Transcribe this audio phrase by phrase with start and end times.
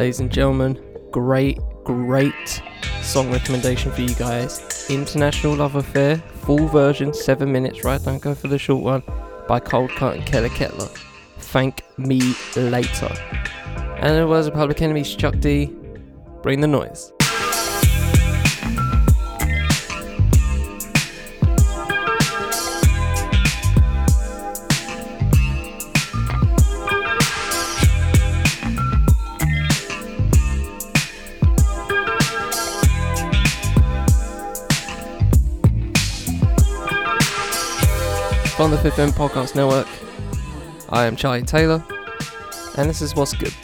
[0.00, 0.80] ladies and gentlemen.
[1.10, 2.62] Great, great
[3.02, 4.88] song recommendation for you guys.
[4.88, 8.02] International Love Affair, full version, seven minutes, right?
[8.02, 9.02] Don't go for the short one.
[9.46, 10.88] By Cold Cut and Keller Kettler.
[11.40, 13.14] Thank me later.
[13.98, 15.70] And it was a Public Enemy's Chuck D.
[16.40, 17.12] Bring the noise.
[38.60, 39.88] From the Fifth End Podcast Network,
[40.90, 41.82] I am Charlie Taylor,
[42.76, 43.54] and this is What's Good.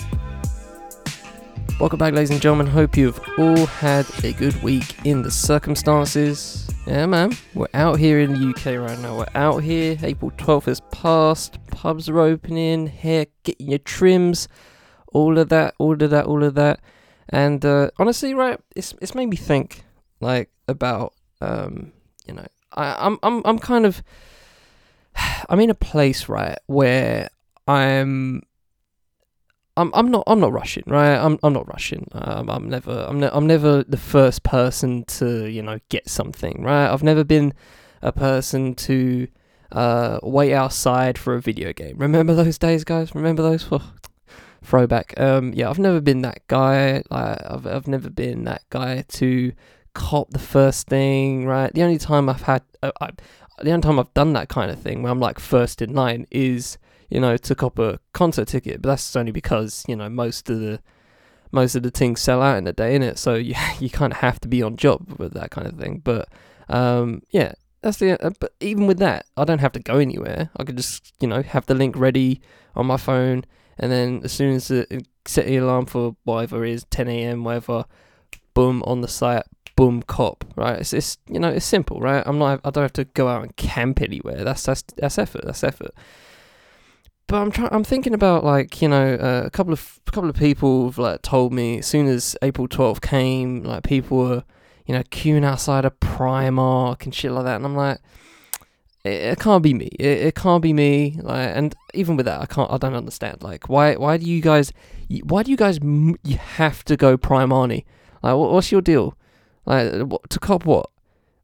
[1.78, 2.66] Welcome back, ladies and gentlemen.
[2.66, 6.66] Hope you've all had a good week in the circumstances.
[6.86, 9.18] Yeah, man, we're out here in the UK right now.
[9.18, 9.98] We're out here.
[10.02, 11.58] April 12th has passed.
[11.70, 12.86] Pubs are opening.
[12.86, 14.48] Hair, getting your trims.
[15.12, 16.80] All of that, all of that, all of that.
[17.28, 19.84] And uh, honestly, right, it's it's made me think
[20.20, 21.92] like about um,
[22.26, 24.02] you know, I, I'm I'm I'm kind of
[25.48, 27.28] I'm in a place right where
[27.66, 28.42] I'm
[29.76, 31.16] I'm I'm not I'm not rushing, right?
[31.16, 32.08] I'm I'm not rushing.
[32.12, 36.62] Um, I'm never I'm ne- I'm never the first person to you know get something,
[36.62, 36.90] right?
[36.90, 37.52] I've never been
[38.02, 39.28] a person to
[39.72, 41.98] uh, wait outside for a video game.
[41.98, 43.14] Remember those days, guys?
[43.14, 43.68] Remember those?
[43.70, 43.92] Oh,
[44.62, 45.18] throwback.
[45.20, 47.02] Um, yeah, I've never been that guy.
[47.10, 49.52] Like, I've I've never been that guy to
[49.94, 51.72] cop the first thing, right?
[51.72, 53.10] The only time I've had I,
[53.62, 56.26] the only time I've done that kind of thing where I'm like first in line
[56.30, 56.78] is
[57.10, 60.60] you know to cop a concert ticket, but that's only because you know most of
[60.60, 60.80] the
[61.52, 63.18] most of the things sell out in a day, in it.
[63.18, 66.00] So you you kind of have to be on job with that kind of thing.
[66.04, 66.28] But
[66.68, 68.22] um, yeah, that's the.
[68.24, 70.50] Uh, but even with that, I don't have to go anywhere.
[70.56, 72.40] I could just you know have the link ready
[72.74, 73.44] on my phone,
[73.78, 77.44] and then as soon as the set the alarm for whatever it is 10 a.m.
[77.44, 77.84] whatever,
[78.54, 79.44] boom on the site,
[79.76, 80.80] boom cop right?
[80.80, 82.22] It's, it's you know it's simple right?
[82.26, 84.42] I'm not i don't have to go out and camp anywhere.
[84.42, 85.92] That's that's that's effort that's effort.
[87.28, 90.30] But i'm trying i'm thinking about like you know uh, a couple of a couple
[90.30, 94.44] of people have like told me as soon as april 12th came like people were
[94.86, 97.56] you know queuing outside a primark and shit like that.
[97.56, 97.98] And i'm like
[99.04, 99.86] it, can't be me.
[100.00, 101.16] It, it can't be me.
[101.22, 103.42] Like and even with that i can't i don't understand.
[103.42, 104.72] Like why why do you guys
[105.24, 107.84] why do you guys you have to go primarni
[108.22, 109.16] like what, what's your deal
[109.66, 109.90] like
[110.28, 110.90] to cop what?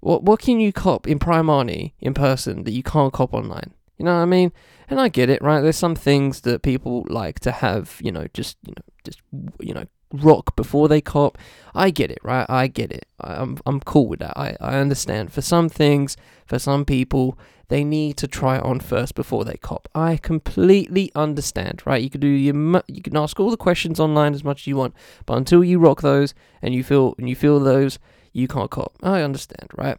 [0.01, 3.75] What what can you cop in Primarni in person that you can't cop online?
[3.99, 4.53] You know what I mean?
[4.89, 5.61] And I get it, right?
[5.61, 9.21] There's some things that people like to have, you know, just you know, just
[9.61, 11.39] you know, rock before they cop.
[11.75, 12.47] I get it, right?
[12.49, 13.07] I get it.
[13.21, 14.37] I'm I'm cool with that.
[14.37, 15.33] I I understand.
[15.33, 16.17] For some things,
[16.47, 17.39] for some people,
[17.69, 19.89] they need to try on first before they cop.
[19.95, 22.03] I completely understand, right?
[22.03, 24.77] You can do your you can ask all the questions online as much as you
[24.77, 24.95] want,
[25.27, 27.99] but until you rock those and you feel and you feel those,
[28.33, 28.95] you can't cop.
[29.03, 29.99] I understand, right?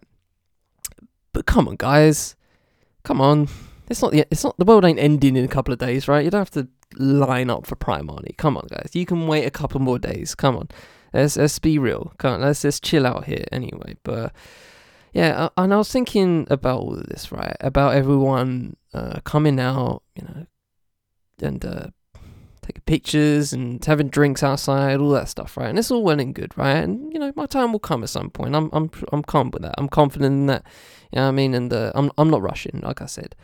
[1.34, 2.36] But come on, guys,
[3.04, 3.48] come on.
[3.90, 6.24] It's not the it's not the world ain't ending in a couple of days, right?
[6.24, 6.68] You don't have to
[6.98, 8.38] line up for Primarni.
[8.38, 8.92] Come on, guys.
[8.94, 10.36] You can wait a couple more days.
[10.36, 10.70] Come on.
[11.14, 12.14] Let's let's be real.
[12.18, 13.96] Come on, let's just chill out here anyway.
[14.04, 14.34] But
[15.14, 17.56] yeah, and I was thinking about all of this, right?
[17.62, 20.46] About everyone uh, coming out, you know,
[21.40, 21.88] and uh,
[22.64, 25.70] taking pictures and having drinks outside, all that stuff, right?
[25.70, 26.78] And it's all well and good, right?
[26.78, 28.56] And you know, my time will come at some point.
[28.56, 29.76] I'm I'm I'm calm with that.
[29.78, 30.64] I'm confident in that.
[31.12, 31.54] You know what I mean?
[31.54, 33.36] And uh, I'm I'm not rushing, like I said.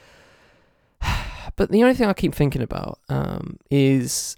[1.56, 4.38] But the only thing I keep thinking about um, is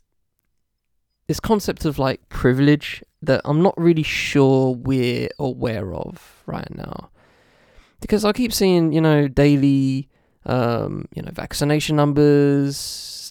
[1.28, 7.10] this concept of like privilege that I'm not really sure we're aware of right now.
[8.00, 10.10] Because I keep seeing, you know, daily,
[10.46, 12.76] um, you know, vaccination numbers,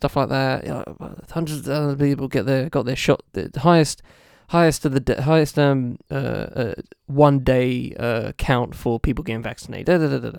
[0.00, 0.64] stuff like that.
[0.64, 3.22] You know, hundreds of other people get their got their shot.
[3.32, 4.02] The highest,
[4.48, 6.74] highest of the de- highest um uh, uh
[7.06, 9.86] one day uh count for people getting vaccinated.
[9.86, 10.38] Da, da, da,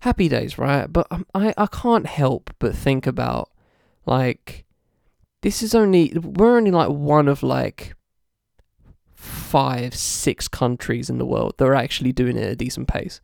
[0.00, 0.90] happy days, right?
[0.90, 3.50] But um, I I can't help but think about
[4.06, 4.64] like
[5.42, 7.94] this is only we're only like one of like
[9.14, 13.20] five six countries in the world that are actually doing it at a decent pace,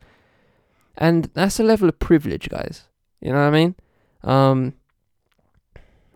[0.95, 2.87] and that's a level of privilege, guys.
[3.21, 3.75] You know what I mean?
[4.23, 4.73] Um,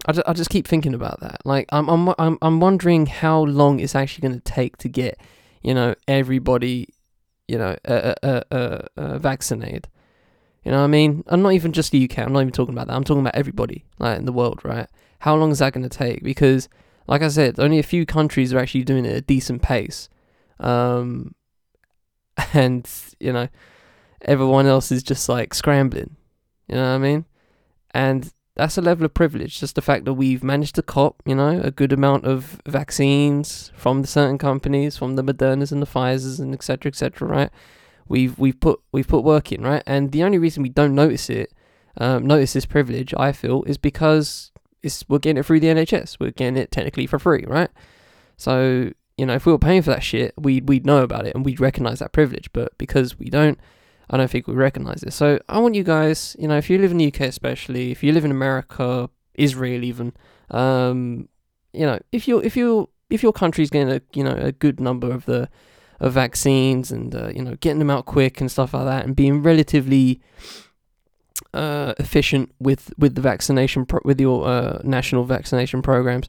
[0.06, 1.42] I just, I just keep thinking about that.
[1.46, 5.20] Like I'm I'm I'm I'm wondering how long it's actually going to take to get
[5.62, 6.90] you know everybody
[7.48, 9.88] you know uh, uh, uh, uh, vaccinated.
[10.64, 11.24] You know what I mean?
[11.28, 12.20] I'm not even just the UK.
[12.20, 12.94] I'm not even talking about that.
[12.94, 14.88] I'm talking about everybody, like in the world, right?
[15.20, 16.24] How long is that going to take?
[16.24, 16.68] Because,
[17.08, 20.10] like I said, only a few countries are actually doing it at a decent pace,
[20.60, 21.36] um,
[22.54, 22.90] and
[23.20, 23.48] you know,
[24.22, 26.16] everyone else is just like scrambling.
[26.68, 27.26] You know what I mean?
[27.92, 29.60] And that's a level of privilege.
[29.60, 33.72] Just the fact that we've managed to cop, you know, a good amount of vaccines
[33.76, 36.90] from certain companies, from the Modernas and the Pfizer's and etc.
[36.90, 37.28] etc.
[37.28, 37.52] right?
[38.08, 39.84] We've we've put we've put work in, right?
[39.86, 41.54] And the only reason we don't notice it,
[41.98, 44.52] um, notice this privilege, I feel, is because
[44.82, 46.20] it's we're getting it through the NHS.
[46.20, 47.70] We're getting it technically for free, right?
[48.38, 51.36] So you know, if we were paying for that shit, we'd we'd know about it
[51.36, 52.52] and we'd recognize that privilege.
[52.54, 53.60] But because we don't,
[54.10, 55.14] I don't think we recognize it.
[55.14, 58.04] So I want you guys, you know, if you live in the UK, especially if
[58.04, 60.14] you live in America, Israel, even,
[60.50, 61.28] um,
[61.74, 64.80] you know, if you if you if your country's getting a you know a good
[64.80, 65.50] number of the
[66.00, 69.16] of vaccines and uh, you know getting them out quick and stuff like that, and
[69.16, 70.22] being relatively
[71.54, 76.28] uh, efficient with with the vaccination pro- with your uh, national vaccination programs,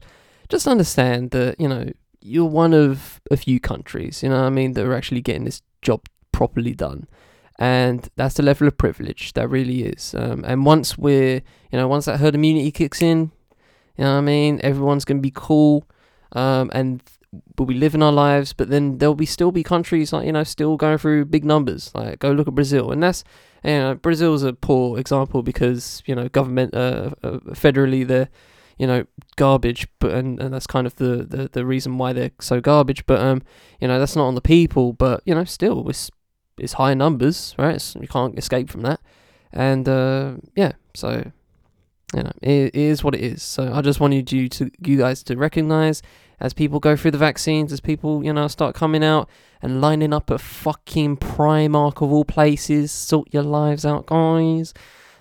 [0.49, 1.89] just understand that you know
[2.21, 5.45] you're one of a few countries, you know what I mean, that are actually getting
[5.45, 7.07] this job properly done.
[7.59, 10.15] And that's the level of privilege that really is.
[10.17, 11.41] Um, and once we're,
[11.71, 13.31] you know, once that herd immunity kicks in,
[13.97, 15.85] you know what I mean, everyone's going to be cool.
[16.31, 17.03] Um, and
[17.57, 20.45] we'll be living our lives, but then there'll be still be countries like, you know,
[20.45, 21.91] still going through big numbers.
[21.93, 22.93] Like, go look at Brazil.
[22.93, 23.25] And that's,
[23.61, 28.29] you know, Brazil's a poor example because, you know, government, uh, uh federally, they're,
[28.77, 32.31] you know garbage but and, and that's kind of the, the the reason why they're
[32.39, 33.41] so garbage but um
[33.81, 36.09] you know that's not on the people but you know still it's
[36.59, 37.75] it's high numbers right?
[37.75, 38.99] It's, you can't escape from that.
[39.51, 41.31] And uh yeah so
[42.15, 43.43] you know it, is what it is.
[43.43, 46.01] So i just wanted you to you guys to recognize
[46.39, 49.29] as people go through the vaccines as people you know start coming out
[49.61, 54.73] and lining up at fucking primark of all places sort your lives out guys.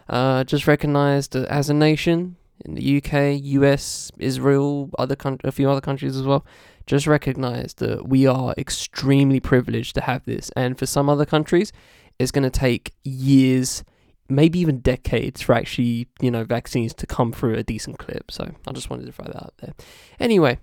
[0.09, 5.53] Uh, just recognize that as a nation in the UK, US, Israel, other con- a
[5.53, 6.45] few other countries as well,
[6.89, 10.51] just recognize that we are extremely privileged to have this.
[10.57, 11.71] And for some other countries,
[12.19, 13.85] it's going to take years,
[14.29, 18.31] maybe even decades for actually, you know, vaccines to come through a decent clip.
[18.31, 19.75] So I just wanted to throw that out there.
[20.19, 20.59] Anyway,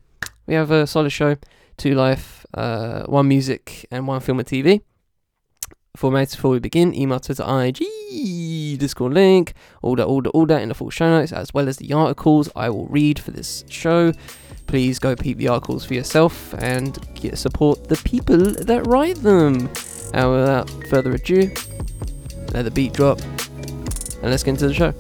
[0.47, 1.37] we have a solid show,
[1.77, 4.81] two life, uh, one music, and one film and TV.
[5.95, 10.61] Formats before we begin, email, Twitter, IG, Discord link, all that, all that, all that
[10.61, 13.63] in the full show notes, as well as the articles I will read for this
[13.69, 14.11] show.
[14.67, 19.69] Please go peep the articles for yourself and get, support the people that write them.
[20.13, 21.51] And without further ado,
[22.51, 24.93] let the beat drop, and let's get into the show.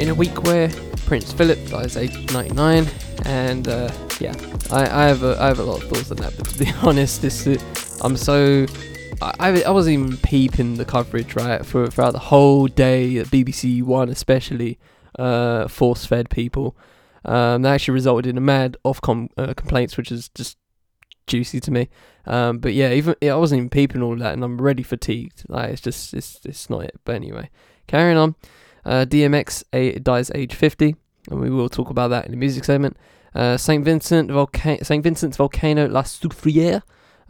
[0.00, 0.70] in a week where
[1.04, 2.86] Prince Philip dies age 99,
[3.24, 4.34] and uh, yeah,
[4.70, 6.36] I, I have a, I have a lot of thoughts on that.
[6.36, 7.46] But to be honest, this
[8.02, 8.66] I'm so
[9.22, 13.18] I, I wasn't even peeping the coverage right for throughout the whole day.
[13.18, 14.78] At BBC One especially
[15.18, 16.76] uh, force fed people.
[17.24, 20.56] Um, that actually resulted in a mad Ofcom uh, complaints, which is just
[21.26, 21.88] juicy to me.
[22.26, 25.44] Um, but yeah, even yeah, I wasn't even peeping all that, and I'm already fatigued.
[25.48, 26.98] Like it's just it's it's not it.
[27.04, 27.50] But anyway,
[27.86, 28.34] carrying on.
[28.82, 30.96] Uh, DMX a, dies age 50,
[31.30, 32.96] and we will talk about that in the music segment.
[33.34, 36.82] Uh, Saint Vincent Volca- Saint Vincent's volcano La Soufriere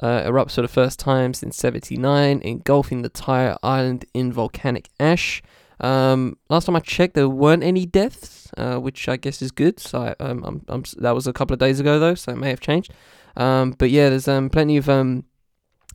[0.02, 5.42] uh, erupts for the first time since 79, engulfing the entire island in volcanic ash.
[5.78, 9.78] Um, last time I checked, there weren't any deaths, uh, which I guess is good.
[9.78, 12.38] So I, um, I'm, I'm, that was a couple of days ago though, so it
[12.38, 12.92] may have changed.
[13.36, 15.24] Um, but yeah, there's um, plenty of um,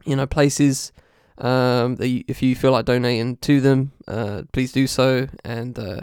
[0.06, 0.92] you know places
[1.38, 5.28] um, you, if you feel like donating to them, uh, please do so.
[5.44, 6.02] And uh,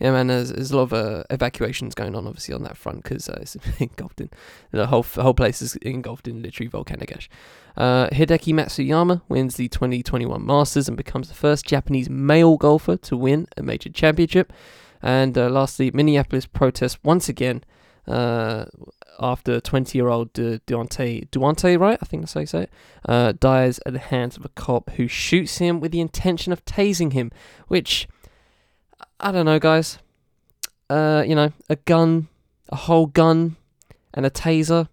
[0.00, 3.02] yeah, man, there's, there's a lot of uh, evacuations going on, obviously, on that front
[3.02, 4.30] because uh, it's engulfed in
[4.70, 7.28] the whole whole place is engulfed in literally volcanic ash.
[7.76, 13.16] Uh, Hideki Matsuyama wins the 2021 Masters and becomes the first Japanese male golfer to
[13.16, 14.52] win a major championship.
[15.00, 17.62] And uh, lastly, Minneapolis protests once again
[18.08, 18.64] uh,
[19.20, 21.98] after 20 year old De- Deontay, Daunte, right?
[22.00, 22.70] I think that's how you say it,
[23.06, 26.64] uh, dies at the hands of a cop who shoots him with the intention of
[26.64, 27.30] tasing him,
[27.68, 28.08] which,
[29.20, 29.98] I don't know, guys.
[30.90, 32.28] Uh, you know, a gun,
[32.70, 33.56] a whole gun,
[34.14, 34.88] and a taser.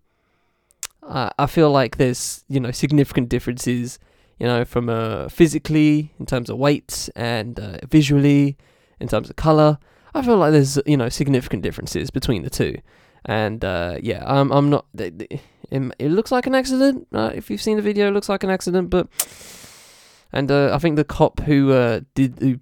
[1.01, 3.99] Uh, I feel like there's, you know, significant differences,
[4.39, 8.57] you know, from uh, physically, in terms of weight, and uh, visually,
[8.99, 9.77] in terms of color.
[10.13, 12.77] I feel like there's, you know, significant differences between the two.
[13.25, 14.85] And uh, yeah, I'm I'm not.
[14.97, 17.07] It, it looks like an accident.
[17.11, 18.89] Uh, if you've seen the video, it looks like an accident.
[18.89, 19.07] But
[20.31, 22.59] and uh, I think the cop who uh, did who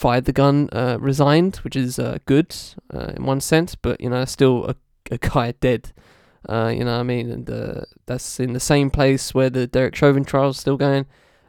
[0.00, 2.56] fired the gun uh, resigned, which is uh, good
[3.16, 3.74] in one sense.
[3.74, 4.74] But you know, still a,
[5.10, 5.92] a guy dead.
[6.48, 7.30] you know what I mean?
[7.30, 11.04] And that's in the same place where the Derek Chauvin trial is still going.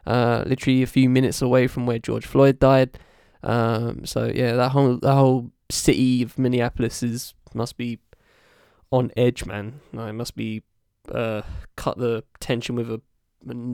[0.06, 2.98] literally a few minutes away from where George Floyd died.
[3.42, 8.00] Um, so yeah, that whole that whole city of Minneapolis is must be
[8.90, 9.80] on edge, man.
[9.92, 10.62] No, it must be
[11.10, 11.40] uh,
[11.76, 13.00] cut the tension with a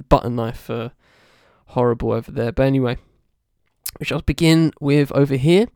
[0.08, 0.70] butter knife.
[0.70, 0.90] Uh,
[1.68, 2.52] horrible over there.
[2.52, 2.96] But anyway,
[3.98, 5.66] we shall begin with over here,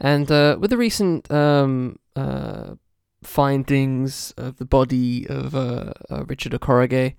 [0.00, 2.74] and uh, with the recent um, uh,
[3.22, 7.14] findings of the body of uh, uh Richard Okorogheye,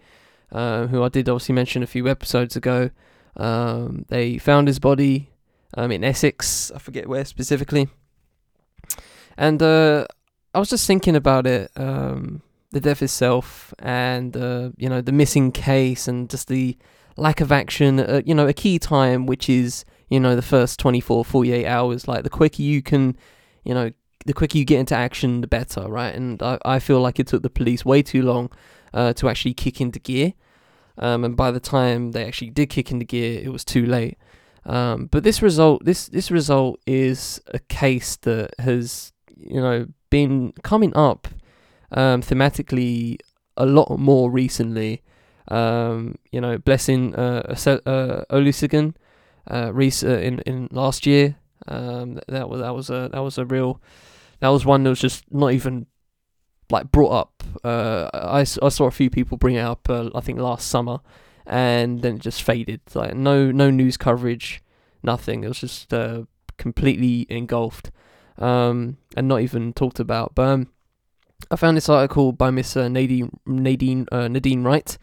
[0.51, 2.89] uh, who I did obviously mention a few episodes ago.
[3.37, 5.29] Um, they found his body
[5.77, 6.71] um, in Essex.
[6.73, 7.89] I forget where specifically.
[9.37, 10.05] And uh,
[10.53, 12.41] I was just thinking about it, um,
[12.71, 14.35] the death itself, and
[14.77, 16.77] you know the missing case, and just the
[17.15, 18.23] lack of action.
[18.25, 22.23] you know, a key time which is you know the first 24 48 hours like
[22.23, 23.15] the quicker you can
[23.63, 23.91] you know
[24.25, 26.13] the quicker you get into action the better right?
[26.13, 28.51] And i, I feel like it took the police way too long
[28.93, 30.33] uh, to actually kick into gear.
[30.97, 34.17] Um, and by the time they actually did kick into gear it was too late.
[34.65, 40.53] Um, but this result this this result is a case that has you know been
[40.63, 41.27] coming up
[41.91, 43.17] um, thematically
[43.55, 45.01] a lot more recently.
[45.47, 48.93] Um, you know blessing uh, uh, Olusegun
[49.47, 51.35] uh, Reese uh, in in last year.
[51.67, 53.81] Um, that was that was a that was a real
[54.39, 55.87] that was one that was just not even
[56.71, 57.43] like brought up.
[57.63, 59.89] Uh, I, I saw a few people bring it up.
[59.89, 60.99] Uh, I think last summer,
[61.45, 62.81] and then it just faded.
[62.93, 64.61] Like no no news coverage,
[65.03, 65.43] nothing.
[65.43, 66.23] It was just uh,
[66.57, 67.91] completely engulfed
[68.37, 70.35] um, and not even talked about.
[70.35, 70.67] But um,
[71.51, 74.97] I found this article by Miss Nadine Nadine uh, Nadine Wright,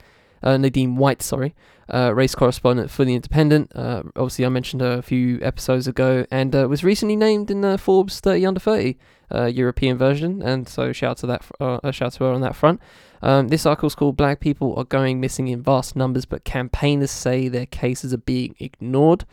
[0.47, 1.57] uh, Nadine White, sorry,
[1.93, 3.73] uh, race correspondent for The Independent.
[3.75, 7.63] Uh, obviously, I mentioned her a few episodes ago and uh, was recently named in
[7.63, 8.97] the Forbes 30 Under 30
[9.35, 10.43] uh, European version.
[10.43, 12.81] And so, shout to that, uh, shout to her on that front.
[13.23, 17.11] Um, this article is called "Black People Are Going Missing in Vast Numbers, but Campaigners
[17.11, 19.25] Say Their Cases Are Being Ignored."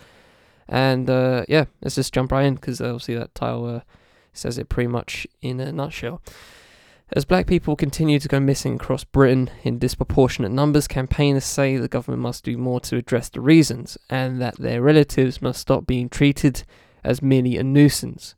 [0.68, 3.84] And uh, yeah, let's just jump right in because obviously that title
[4.32, 6.22] says it pretty much in a nutshell.
[7.12, 11.88] As black people continue to go missing across Britain in disproportionate numbers, campaigners say the
[11.88, 16.10] government must do more to address the reasons and that their relatives must stop being
[16.10, 16.64] treated
[17.04, 18.36] as merely a nuisance.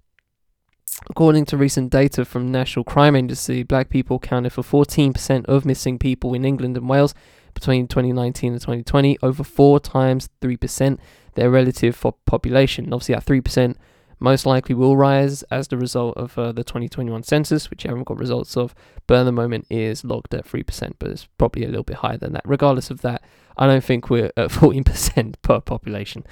[1.09, 5.99] According to recent data from National Crime Agency, black people accounted for 14% of missing
[5.99, 7.13] people in England and Wales
[7.53, 10.97] between 2019 and 2020, over four times 3%
[11.35, 12.93] their relative population.
[12.93, 13.75] Obviously, at 3%,
[14.25, 18.05] most likely will rise as the result of uh, the 2021 census, which you haven't
[18.05, 18.73] got results of,
[19.05, 22.17] but at the moment is logged at 3%, but it's probably a little bit higher
[22.17, 22.41] than that.
[22.43, 23.21] Regardless of that,
[23.55, 26.25] I don't think we're at 14% per population.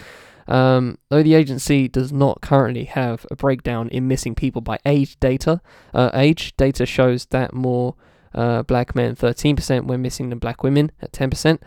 [0.47, 5.19] Um, though the agency does not currently have a breakdown in missing people by age
[5.19, 5.61] data,
[5.93, 7.93] uh, age data shows that more
[8.33, 11.59] uh, black men 13% were missing than black women at 10%.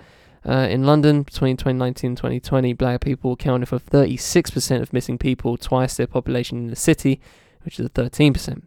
[0.46, 5.56] Uh, in London, between 2019 and 2020, black people accounted for 36% of missing people,
[5.56, 7.20] twice their population in the city,
[7.64, 8.62] which is 13%.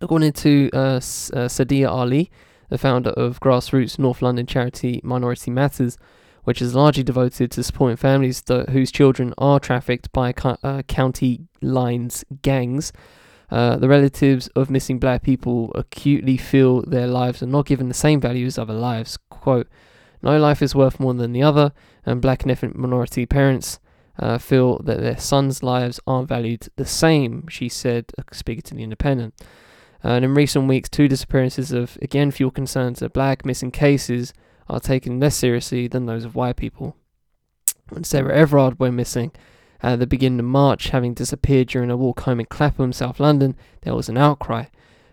[0.00, 1.00] According to uh, uh,
[1.48, 2.30] Sadia Ali,
[2.70, 5.98] the founder of grassroots North London charity Minority Matters,
[6.44, 12.24] which is largely devoted to supporting families whose children are trafficked by uh, county lines
[12.40, 12.92] gangs.
[13.50, 17.94] Uh, the relatives of missing black people acutely feel their lives are not given the
[17.94, 19.18] same value as other lives.
[19.28, 19.68] Quote,
[20.22, 21.72] no life is worth more than the other,
[22.04, 23.78] and black and ethnic minority parents
[24.18, 28.74] uh, feel that their sons' lives aren't valued the same, she said, uh, speaking to
[28.74, 29.34] The Independent.
[30.02, 34.32] And in recent weeks, two disappearances have again, fuel concerns that black missing cases
[34.68, 36.96] are taken less seriously than those of white people.
[37.88, 39.32] When Sarah Everard went missing
[39.82, 43.56] at the beginning of March, having disappeared during a walk home in Clapham, South London,
[43.82, 44.66] there was an outcry.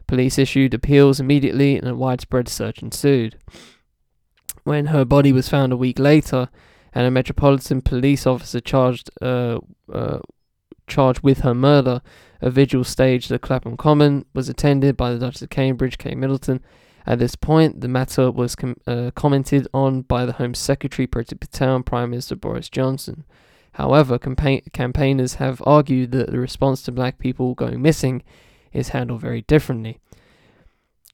[0.08, 3.38] Police issued appeals immediately and a widespread search ensued
[4.66, 6.50] when her body was found a week later,
[6.94, 9.60] and a Metropolitan Police officer charged uh,
[9.92, 10.20] uh,
[10.88, 12.02] charged with her murder.
[12.42, 16.62] A vigil staged at Clapham Common was attended by the Duchess of Cambridge, Kate Middleton.
[17.08, 21.40] At this point, the matter was com- uh, commented on by the Home Secretary, Priti
[21.40, 23.24] Patel, and Prime Minister Boris Johnson.
[23.74, 28.24] However, campa- campaigners have argued that the response to black people going missing
[28.74, 30.00] is handled very differently.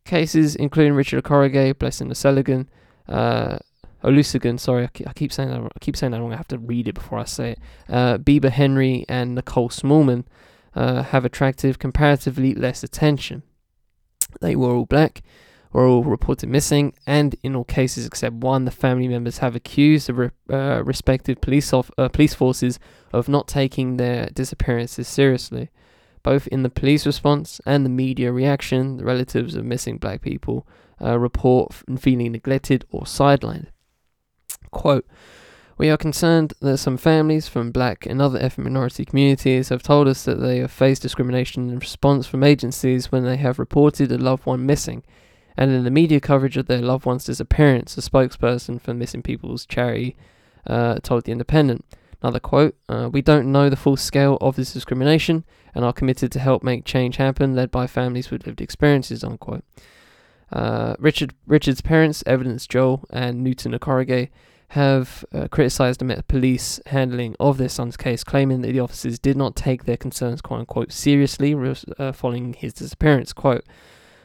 [0.05, 2.67] Cases including Richard Okorogheye, Blessing Olusegun,
[3.11, 3.59] uh,
[4.03, 5.61] Olusegun, sorry, I keep saying that.
[5.61, 6.33] I keep saying that wrong.
[6.33, 7.59] I have to read it before I say it.
[7.87, 10.23] Uh, Bibaa Henry and Nicole Smallman
[10.75, 13.43] uh, have attracted comparatively less attention.
[14.39, 15.21] They were all black,
[15.71, 20.07] were all reported missing, and in all cases except one, the family members have accused
[20.07, 22.79] the re- uh, respective police of, uh, police forces
[23.13, 25.69] of not taking their disappearances seriously.
[26.23, 30.67] Both in the police response and the media reaction, the relatives of missing black people
[31.03, 33.67] uh, report feeling neglected or sidelined.
[34.71, 35.05] Quote,
[35.77, 40.07] We are concerned that some families from black and other ethnic minority communities have told
[40.07, 44.17] us that they have faced discrimination in response from agencies when they have reported a
[44.17, 45.03] loved one missing,
[45.57, 49.65] and in the media coverage of their loved one's disappearance, a spokesperson for Missing People's
[49.65, 50.15] Charity
[50.65, 51.85] uh, told The Independent.
[52.21, 55.43] Another quote uh, We don't know the full scale of this discrimination
[55.73, 59.23] and are committed to help make change happen, led by families with lived experiences.
[59.23, 59.63] Unquote.
[60.51, 64.29] Uh, Richard Richard's parents, Evidence Joel and Newton Okorogheye,
[64.69, 69.19] have uh, criticised the Met Police handling of their son's case, claiming that the officers
[69.19, 71.53] did not take their concerns "quote unquote" seriously
[71.97, 73.33] uh, following his disappearance.
[73.33, 73.65] "Quote: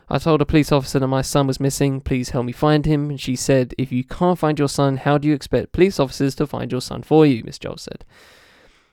[0.08, 2.00] I told a police officer that my son was missing.
[2.00, 3.10] Please help me find him.
[3.10, 6.34] And she said, "If you can't find your son, how do you expect police officers
[6.36, 8.04] to find your son for you?" Miss Joel said.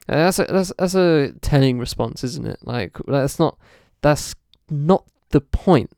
[0.10, 2.60] Uh, that's a that's that's a telling response, isn't it?
[2.64, 3.58] Like that's not
[4.02, 4.36] that's
[4.70, 5.92] not the point.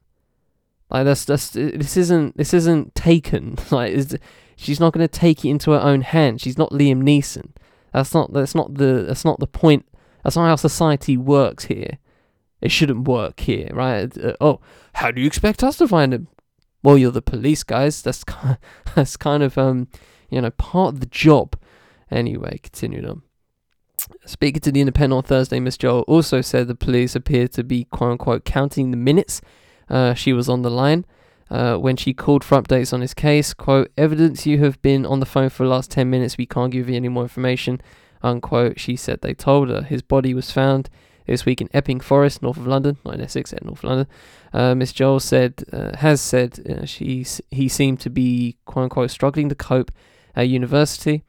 [0.89, 3.57] Like that's that's this isn't this isn't taken.
[3.71, 3.93] Like
[4.55, 6.41] She's not going to take it into her own hands.
[6.41, 7.51] She's not Liam Neeson.
[7.91, 9.85] That's not that's not the that's not the point.
[10.23, 11.97] That's not how society works here.
[12.61, 14.17] It shouldn't work here, right?
[14.17, 14.59] Uh, oh,
[14.93, 16.27] how do you expect us to find him?
[16.83, 18.01] Well, you're the police guys.
[18.01, 19.87] That's kind of, that's kind of um
[20.29, 21.57] you know part of the job.
[22.09, 23.23] Anyway, continued on.
[24.25, 27.85] Speaking to the Independent on Thursday, Miss Joel also said the police appear to be
[27.85, 29.41] quote unquote counting the minutes
[29.89, 31.05] uh, she was on the line
[31.49, 33.53] uh, when she called for updates on his case.
[33.53, 36.71] Quote, evidence you have been on the phone for the last 10 minutes, we can't
[36.71, 37.81] give you any more information.
[38.23, 38.79] Unquote.
[38.79, 40.89] She said they told her his body was found
[41.27, 44.07] this week in Epping Forest, north of London, not in Essex, at North London.
[44.53, 49.11] Uh, Miss Joel said, uh, has said, uh, she, he seemed to be, quote unquote,
[49.11, 49.91] struggling to cope
[50.35, 51.23] at university.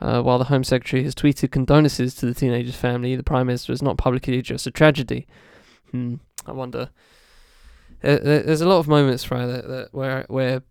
[0.00, 3.72] Uh, while the Home Secretary has tweeted condolences to the teenager's family, the Prime Minister
[3.72, 5.26] has not publicly addressed the tragedy.
[5.90, 6.90] Hmm, I wonder
[8.00, 10.62] there's a lot of moments right that, that where where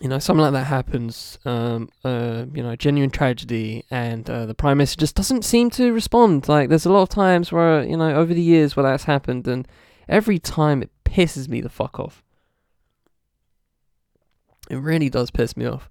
[0.00, 4.54] you know something like that happens um uh you know genuine tragedy and uh, the
[4.54, 6.48] prime minister just doesn't seem to respond.
[6.48, 9.48] Like there's a lot of times where you know over the years where that's happened
[9.48, 9.66] and
[10.08, 12.22] every time it pisses me the fuck off.
[14.70, 15.88] It really does piss me off.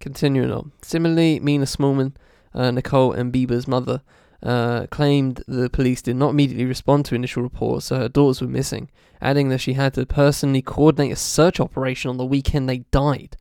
[0.00, 0.72] Continuing on.
[0.82, 2.14] Similarly Mina Smallman
[2.54, 4.02] uh, Nicole and Bibaa's mother
[4.42, 8.48] uh, claimed the police did not immediately respond to initial reports, so her daughters were
[8.48, 12.78] missing, adding that she had to personally coordinate a search operation on the weekend they
[12.90, 13.36] died.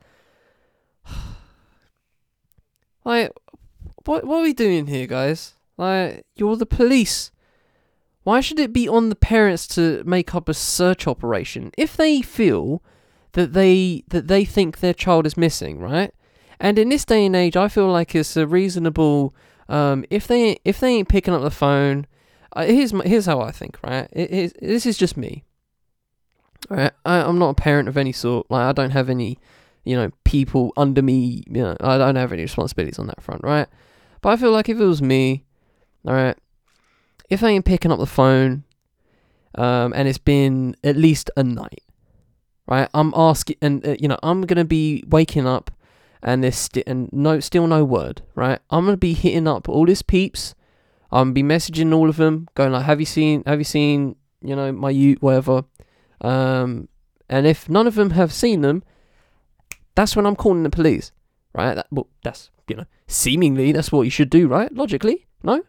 [3.05, 3.31] like,
[4.05, 5.53] what, what are we doing here, guys?
[5.77, 7.31] Like, you're the police.
[8.23, 12.21] Why should it be on the parents to make up a search operation if they
[12.21, 12.83] feel
[13.33, 16.13] that they that they think their child is missing, right?
[16.59, 19.33] And in this day and age, I feel like it's a reasonable
[19.69, 22.07] um, if they if they ain't picking up the phone,
[22.53, 23.77] uh, here's my, here's how I think.
[23.83, 25.45] Right, it, this is just me.
[26.69, 28.49] Right, I, I'm not a parent of any sort.
[28.49, 29.37] Like I don't have any,
[29.85, 31.43] you know, people under me.
[31.47, 33.43] You know, I don't have any responsibilities on that front.
[33.43, 33.67] Right,
[34.21, 35.45] but I feel like if it was me,
[36.05, 36.37] all right,
[37.29, 38.63] if they ain't picking up the phone,
[39.53, 41.83] um, and it's been at least a night,
[42.67, 42.89] right?
[42.95, 45.69] I'm asking, and uh, you know, I'm gonna be waking up
[46.21, 48.59] and there's st- and no still no word, right?
[48.69, 50.55] I'm gonna be hitting up all his peeps.
[51.11, 53.43] I'm gonna be messaging all of them, going like, "Have you seen?
[53.45, 54.15] Have you seen?
[54.41, 55.63] You know, my you whatever."
[56.21, 56.89] Um,
[57.29, 58.83] and if none of them have seen them,
[59.95, 61.11] that's when I'm calling the police,
[61.53, 61.75] right?
[61.75, 64.73] That, well, that's you know, seemingly that's what you should do, right?
[64.73, 65.63] Logically, no.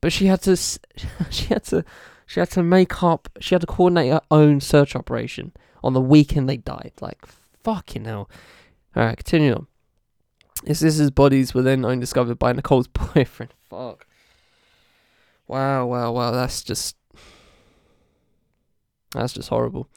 [0.00, 0.56] But she had to,
[1.30, 1.84] she had to,
[2.26, 3.28] she had to make up.
[3.40, 5.52] She had to coordinate her own search operation
[5.82, 6.92] on the weekend they died.
[7.00, 7.24] Like
[7.62, 8.30] fucking hell.
[8.96, 9.66] Alright, continue on.
[10.64, 13.52] His sister's bodies were then only discovered by Nicole's boyfriend.
[13.68, 14.06] Fuck.
[15.46, 16.30] Wow, wow, wow.
[16.30, 16.96] That's just.
[19.12, 19.88] That's just horrible.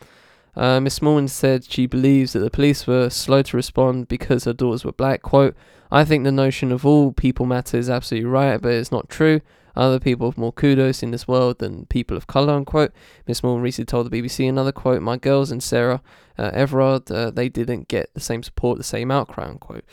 [0.56, 4.54] Uh, Miss Smallman said she believes that the police were slow to respond because her
[4.54, 5.22] daughters were black.
[5.22, 5.56] Quote,
[5.92, 9.42] I think the notion of all people matter is absolutely right, but it's not true.
[9.76, 12.92] Other people have more kudos in this world than people of colour, unquote.
[13.28, 16.02] Miss Morgan recently told the BBC another quote, My girls and Sarah
[16.38, 19.86] uh, Everard, uh, they didn't get the same support, the same outcry, unquote.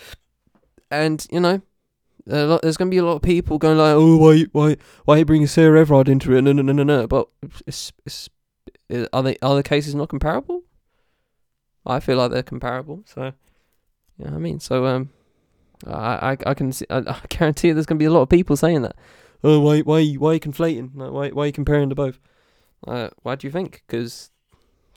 [0.90, 1.62] And, you know,
[2.26, 5.18] there's going to be a lot of people going like, oh, why, why, why are
[5.18, 6.42] you bringing Sarah Everard into it?
[6.42, 7.06] No, no, no, no, no.
[7.06, 7.28] But
[7.66, 8.28] it's, it's,
[9.12, 10.62] are they, are the cases not comparable?
[11.84, 13.04] I feel like they're comparable.
[13.06, 13.32] So,
[14.18, 15.10] yeah, I mean, so, um,
[15.86, 18.28] I, I, I can see, I, I guarantee there's going to be a lot of
[18.28, 18.96] people saying that
[19.46, 20.90] oh, why, why, why are you conflating?
[20.94, 22.18] Like, why, why are you comparing to both?
[22.86, 23.82] Uh, why do you think?
[23.86, 24.30] Because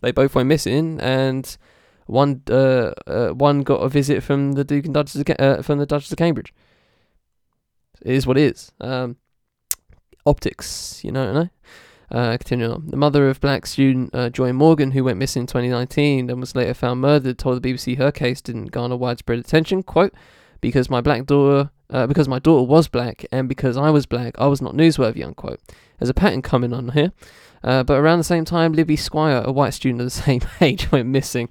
[0.01, 1.57] they both went missing, and
[2.05, 5.79] one, uh, uh, one got a visit from the Duke and Duchess of, uh, from
[5.79, 6.53] the Duchess of Cambridge.
[8.01, 8.71] It is what it is.
[8.79, 9.17] Um,
[10.25, 11.49] optics, you know, no?
[12.11, 12.87] Uh, continuing on.
[12.87, 16.55] The mother of black student uh, Joy Morgan, who went missing in 2019 and was
[16.55, 19.83] later found murdered, told the BBC her case didn't garner widespread attention.
[19.83, 20.13] Quote,
[20.61, 24.35] because my black daughter, uh, because my daughter was black, and because I was black,
[24.39, 25.25] I was not newsworthy.
[25.25, 25.59] Unquote.
[25.97, 27.11] There's a pattern coming on here.
[27.61, 30.91] Uh, but around the same time, Libby Squire, a white student of the same age,
[30.91, 31.49] went missing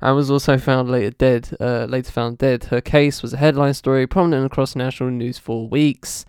[0.00, 1.56] and was also found later dead.
[1.60, 2.64] Uh, later found dead.
[2.64, 6.24] Her case was a headline story, prominent across national news for weeks.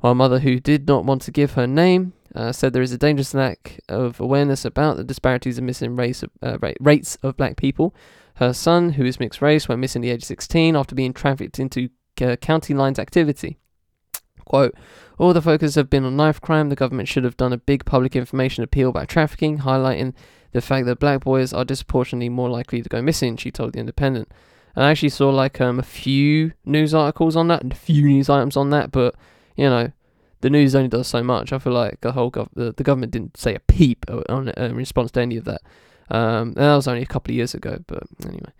[0.00, 2.98] While mother who did not want to give her name uh, said there is a
[2.98, 7.94] dangerous lack of awareness about the disparities of missing race uh, rates of black people.
[8.34, 11.12] Her son, who is mixed race, went missing at the age of 16 after being
[11.12, 11.88] trafficked into
[12.20, 13.58] uh, county lines activity.
[14.44, 14.74] Quote,
[15.18, 16.68] all the focus have been on knife crime.
[16.68, 20.14] The government should have done a big public information appeal about trafficking, highlighting
[20.52, 23.80] the fact that black boys are disproportionately more likely to go missing, she told The
[23.80, 24.28] Independent.
[24.74, 28.04] And I actually saw like um, a few news articles on that and a few
[28.04, 29.14] news items on that, but
[29.56, 29.92] you know,
[30.40, 31.52] the news only does so much.
[31.52, 34.52] I feel like the whole gov- the, the government didn't say a peep on, uh,
[34.56, 35.62] in response to any of that.
[36.10, 38.52] Um, that was only a couple of years ago, but anyway.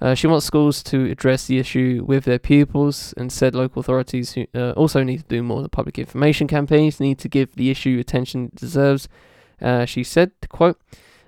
[0.00, 4.32] Uh, she wants schools to address the issue with their pupils and said local authorities
[4.32, 7.68] who, uh, also need to do more the public information campaigns, need to give the
[7.68, 9.08] issue attention it deserves.
[9.60, 10.80] Uh, she said, quote,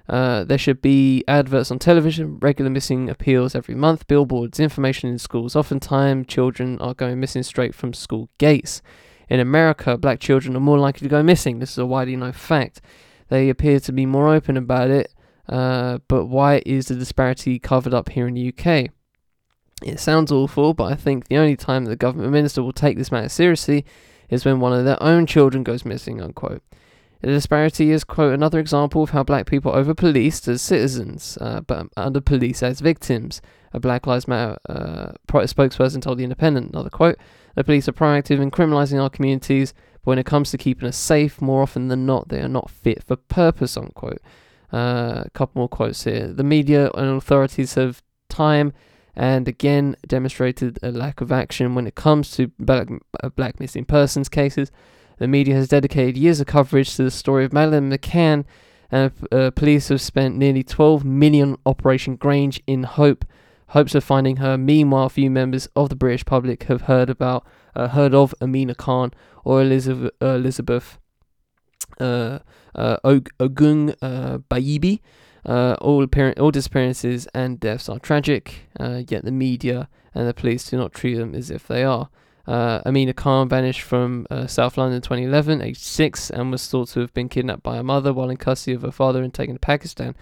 [0.08, 5.18] uh, there should be adverts on television, regular missing appeals every month, billboards, information in
[5.18, 5.56] schools.
[5.56, 8.82] Oftentimes, children are going missing straight from school gates.
[9.28, 11.58] In America, black children are more likely to go missing.
[11.58, 12.80] This is a widely known fact.
[13.28, 15.12] They appear to be more open about it
[15.50, 18.90] uh, but why is the disparity covered up here in the UK?
[19.82, 23.10] It sounds awful, but I think the only time the government minister will take this
[23.10, 23.84] matter seriously
[24.28, 26.62] is when one of their own children goes missing, unquote.
[27.20, 31.36] The disparity is, quote, another example of how black people are over policed as citizens,
[31.40, 33.42] uh, but under police as victims.
[33.72, 37.18] A Black Lives Matter uh, spokesperson told The Independent, another quote,
[37.56, 40.96] the police are proactive in criminalizing our communities, but when it comes to keeping us
[40.96, 44.20] safe, more often than not, they are not fit for purpose, unquote.
[44.72, 46.28] Uh, a couple more quotes here.
[46.28, 48.72] The media and authorities have time
[49.16, 52.88] and again demonstrated a lack of action when it comes to black,
[53.22, 54.70] uh, black missing persons cases.
[55.18, 58.44] The media has dedicated years of coverage to the story of Madeleine McCann,
[58.90, 63.24] and uh, police have spent nearly 12 million Operation Grange in hope
[63.68, 64.56] hopes of finding her.
[64.56, 69.12] Meanwhile, few members of the British public have heard about uh, heard of Amina Khan
[69.44, 70.98] or Elizabeth, uh, Elizabeth
[72.00, 72.38] uh,
[72.74, 75.00] uh, Ogun uh, Baibi.
[75.44, 76.06] Uh, all,
[76.38, 80.92] all disappearances and deaths are tragic, uh, yet the media and the police do not
[80.92, 82.10] treat them as if they are.
[82.46, 86.88] Uh, Amina Khan vanished from uh, South London in 2011, aged six, and was thought
[86.88, 89.54] to have been kidnapped by her mother while in custody of her father and taken
[89.54, 90.14] to Pakistan.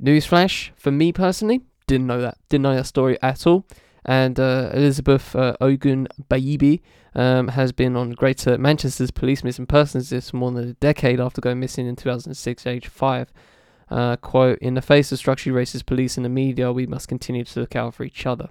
[0.00, 2.38] Newsflash, for me personally, didn't know that.
[2.48, 3.66] Didn't know that story at all.
[4.04, 6.80] And Elizabeth Ogun Baibi
[7.14, 11.20] um, has been on Greater Manchester's police missing persons list for more than a decade
[11.20, 13.32] after going missing in 2006, age 5.
[13.90, 17.44] Uh, quote, in the face of structurally racist police and the media, we must continue
[17.44, 18.50] to look out for each other.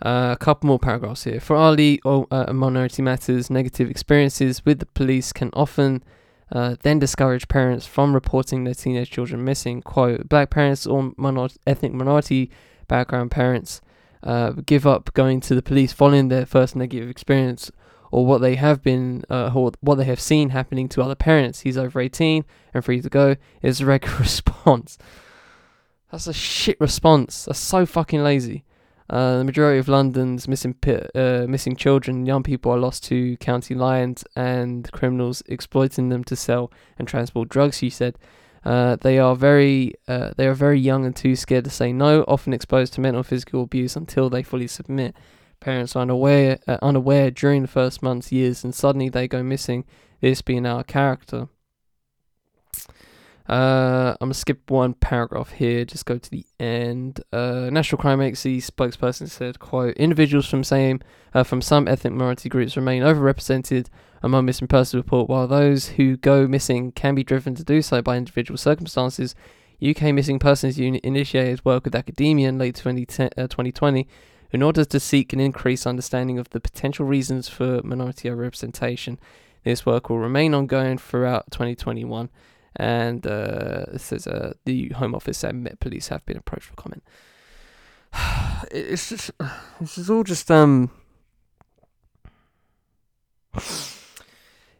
[0.00, 1.40] Uh, a couple more paragraphs here.
[1.40, 6.04] For Ali, oh, uh, Minority Matters, negative experiences with the police can often
[6.52, 9.82] uh, then discourage parents from reporting their teenage children missing.
[9.82, 12.50] Quote, black parents or minor- ethnic minority
[12.86, 13.80] background parents
[14.22, 17.70] uh, give up going to the police following their first negative experience
[18.10, 21.60] or what they have been uh, or what they have seen happening to other parents.
[21.60, 24.98] He's over 18 and free to go is a regular response.
[26.10, 27.44] That's a shit response.
[27.44, 28.64] That's so fucking lazy.
[29.10, 30.74] Uh, the majority of London's missing
[31.14, 36.36] uh, missing children, young people are lost to county lines and criminals exploiting them to
[36.36, 37.78] sell and transport drugs.
[37.78, 38.18] He said.
[38.64, 42.22] Uh, they are very uh, they are very young and too scared to say no,
[42.22, 45.14] often exposed to mental and physical abuse until they fully submit.
[45.60, 49.84] Parents are unaware uh, unaware during the first months, years, and suddenly they go missing.
[50.20, 51.48] This being our character.
[53.48, 55.84] Uh, I'm gonna skip one paragraph here.
[55.84, 57.20] Just go to the end.
[57.32, 61.00] Uh, National Crime Agency spokesperson said, "quote Individuals from same
[61.44, 63.86] from some ethnic minority groups remain overrepresented
[64.22, 68.02] among missing persons report, while those who go missing can be driven to do so
[68.02, 69.34] by individual circumstances."
[69.80, 74.04] UK Missing Persons Unit initiated work with academia in late 2020 uh,
[74.50, 79.20] in order to seek an increased understanding of the potential reasons for minority representation.
[79.64, 82.30] This work will remain ongoing throughout 2021
[82.76, 87.02] and uh, says uh, the Home Office and Met Police have been approached for comment.
[88.70, 89.30] it's just
[89.80, 90.90] this is all just um.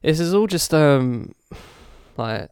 [0.02, 1.34] This is all just um,
[2.16, 2.50] like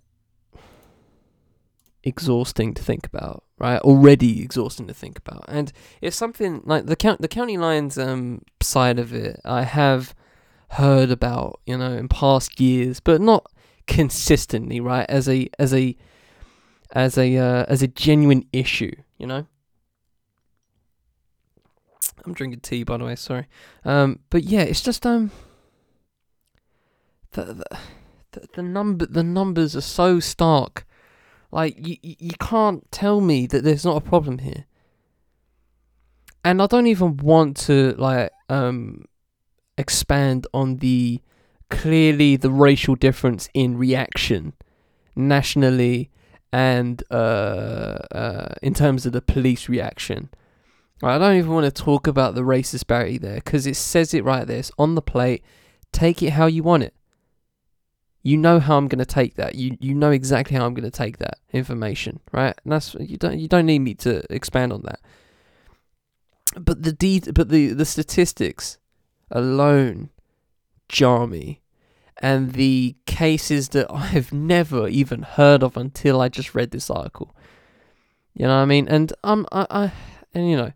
[2.03, 3.81] exhausting to think about, right?
[3.81, 8.43] Already exhausting to think about, and it's something like the count the county lines um
[8.61, 9.41] side of it.
[9.45, 10.15] I have
[10.71, 13.47] heard about, you know, in past years, but not
[13.87, 15.07] consistently, right?
[15.09, 15.97] As a as a
[16.93, 19.47] as a uh, as a genuine issue, you know.
[22.25, 23.15] I'm drinking tea, by the way.
[23.15, 23.47] Sorry.
[23.85, 25.31] Um, but yeah, it's just um,
[27.37, 27.65] the
[28.33, 30.87] the the, number the numbers are so stark.
[31.53, 34.65] Like you you can't tell me that there's not a problem here.
[36.45, 39.05] And I don't even want to like um
[39.79, 41.21] expand on the
[41.71, 44.53] clearly the racial difference in reaction
[45.15, 46.11] nationally
[46.53, 50.31] and uh, uh, in terms of the police reaction.
[51.03, 54.25] I don't even want to talk about the race disparity there because it says it
[54.25, 54.59] right there.
[54.59, 55.43] It's on the plate.
[55.93, 56.95] Take it how you want it.
[58.27, 59.55] You know how I'm going to take that.
[59.55, 62.59] You you know exactly how I'm going to take that information, right?
[62.65, 64.99] And that's you don't you don't need me to expand on that.
[66.59, 68.79] But the de- but the the statistics
[69.31, 70.11] alone
[70.89, 71.61] jar me
[72.21, 77.33] and the cases that I've never even heard of until I just read this article.
[78.35, 78.89] You know what I mean?
[78.89, 79.93] And um, I, I,
[80.35, 80.73] and you know,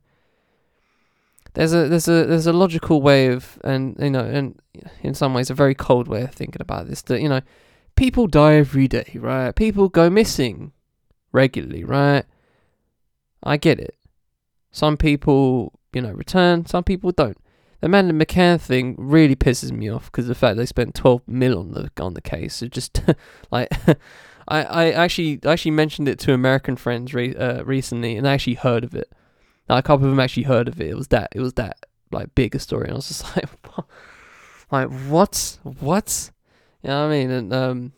[1.55, 4.61] there's a there's a there's a logical way of, and you know, and
[5.03, 7.03] in some ways a very cold way of thinking about this.
[7.03, 7.41] That you know,
[7.97, 9.55] people die every day, right?
[9.55, 10.73] People go missing
[11.33, 12.25] regularly, right?
[13.43, 13.97] I get it.
[14.71, 16.67] Some people, you know, return.
[16.67, 17.37] Some people don't
[17.81, 21.59] the Madeleine McCann thing really pisses me off because the fact they spent 12 mil
[21.59, 22.63] on the on the case.
[22.63, 23.03] It just
[23.51, 23.69] like
[24.49, 28.55] I, I actually actually mentioned it to American friends re- uh, recently, and I actually
[28.55, 29.11] heard of it.
[29.71, 30.89] Now, a couple of them actually heard of it.
[30.89, 33.49] It was that it was that like bigger story, and I was just like,
[34.73, 36.33] like what what?
[36.83, 37.31] You know what I mean?
[37.31, 37.93] And um,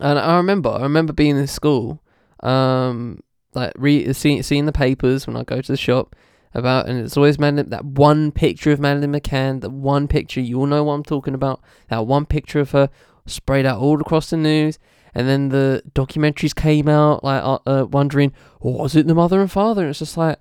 [0.00, 2.00] and I remember I remember being in school,
[2.40, 3.20] um,
[3.52, 6.16] like re seeing seeing the papers when I go to the shop
[6.54, 10.60] about, and it's always Madeleine, that one picture of Madeleine McCann, that one picture, you
[10.60, 12.88] all know what I'm talking about, that one picture of her
[13.26, 14.78] sprayed out all across the news,
[15.14, 19.52] and then the documentaries came out, like, uh, uh, wondering, was it the mother and
[19.52, 19.82] father?
[19.82, 20.38] And it's just like,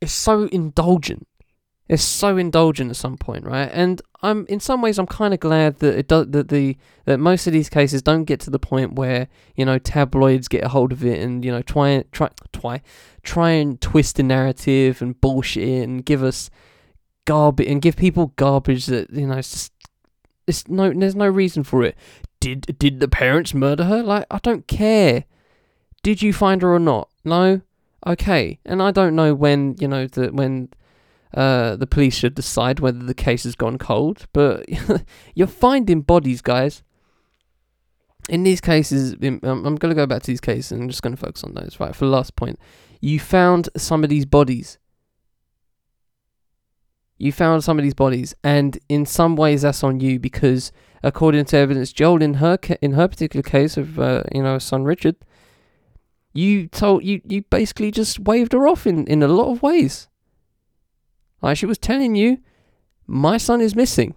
[0.00, 1.26] it's so indulgent.
[1.88, 3.70] It's so indulgent at some point, right?
[3.72, 7.18] And I'm in some ways I'm kind of glad that it does that the that
[7.18, 10.68] most of these cases don't get to the point where you know tabloids get a
[10.68, 12.82] hold of it and you know try try try
[13.22, 16.50] try and twist the narrative and bullshit and give us
[17.24, 19.72] garbage and give people garbage that you know it's just
[20.48, 21.96] it's no there's no reason for it.
[22.40, 24.02] Did did the parents murder her?
[24.02, 25.24] Like I don't care.
[26.02, 27.08] Did you find her or not?
[27.24, 27.60] No.
[28.06, 28.58] Okay.
[28.64, 30.68] And I don't know when you know that when
[31.34, 34.26] uh, the police should decide whether the case has gone cold.
[34.32, 34.66] But
[35.34, 36.82] you're finding bodies, guys.
[38.28, 41.02] In these cases, I'm, I'm going to go back to these cases and I'm just
[41.02, 41.78] going to focus on those.
[41.78, 42.58] Right, for the last point,
[43.00, 44.78] you found some of these bodies.
[47.18, 50.70] You found some of these bodies, and in some ways that's on you because,
[51.02, 54.58] according to evidence, Joel in her ca- in her particular case of uh, you know
[54.58, 55.16] son Richard,
[56.36, 60.08] you told you you basically just waved her off in in a lot of ways.
[61.42, 62.38] Like she was telling you,
[63.06, 64.14] my son is missing.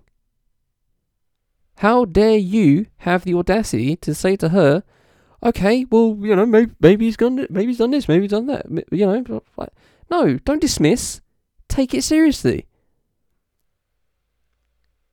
[1.77, 4.83] How dare you have the audacity to say to her,
[5.41, 8.47] okay, well, you know, maybe, maybe he's gone, maybe he's done this, maybe he's done
[8.47, 9.41] that, you know.
[9.55, 9.69] like,
[10.11, 11.21] No, don't dismiss.
[11.69, 12.65] Take it seriously.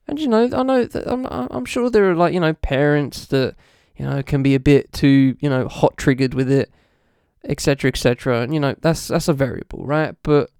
[0.07, 3.27] And you know, I know that I'm, I'm sure there are like you know parents
[3.27, 3.55] that
[3.97, 6.71] you know can be a bit too you know hot triggered with it,
[7.47, 7.89] etc.
[7.89, 8.41] etc.
[8.41, 10.15] And you know that's that's a variable, right?
[10.23, 10.51] But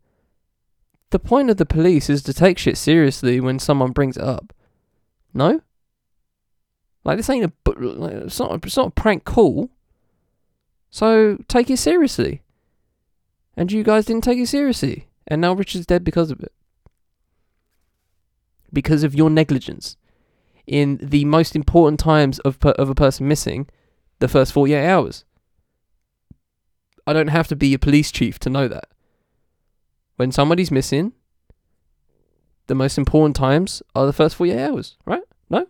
[1.09, 4.53] the point of the police is to take shit seriously when someone brings it up.
[5.33, 5.61] No.
[7.03, 7.51] Like this ain't a
[8.25, 9.69] it's not it's not a prank call.
[10.89, 12.41] So take it seriously.
[13.55, 16.51] And you guys didn't take it seriously, and now Richard's dead because of it.
[18.71, 19.97] Because of your negligence
[20.67, 23.67] in the most important times of per, of a person missing,
[24.19, 25.23] the first 48 hours.
[27.07, 28.89] I don't have to be a police chief to know that.
[30.17, 31.13] When somebody's missing,
[32.67, 35.23] the most important times are the first 48 hours, right?
[35.49, 35.67] No?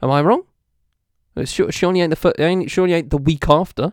[0.00, 0.44] Am I wrong?
[1.36, 3.92] Uh, surely ain't the fir- surely ain't the week after.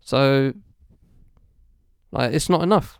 [0.00, 0.54] So,
[2.12, 2.98] like, it's not enough.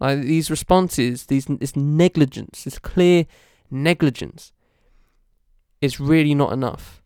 [0.00, 3.26] Like these responses, these this negligence, this clear
[3.70, 4.52] negligence,
[5.80, 7.02] is really not enough.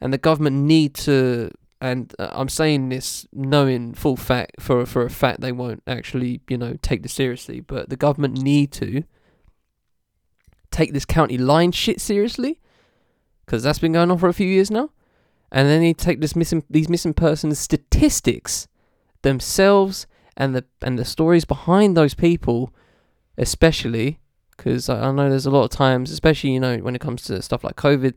[0.00, 5.04] And the government need to, and uh, I'm saying this knowing full fact for for
[5.04, 7.60] a fact they won't actually, you know, take this seriously.
[7.60, 9.04] But the government need to
[10.70, 12.60] take this county line shit seriously
[13.44, 14.90] because that's been going on for a few years now.
[15.50, 18.68] And then they take this missing these missing persons statistics
[19.22, 22.74] themselves and the and the stories behind those people,
[23.36, 24.18] especially
[24.56, 27.22] because I, I know there's a lot of times, especially you know when it comes
[27.24, 28.16] to stuff like COVID,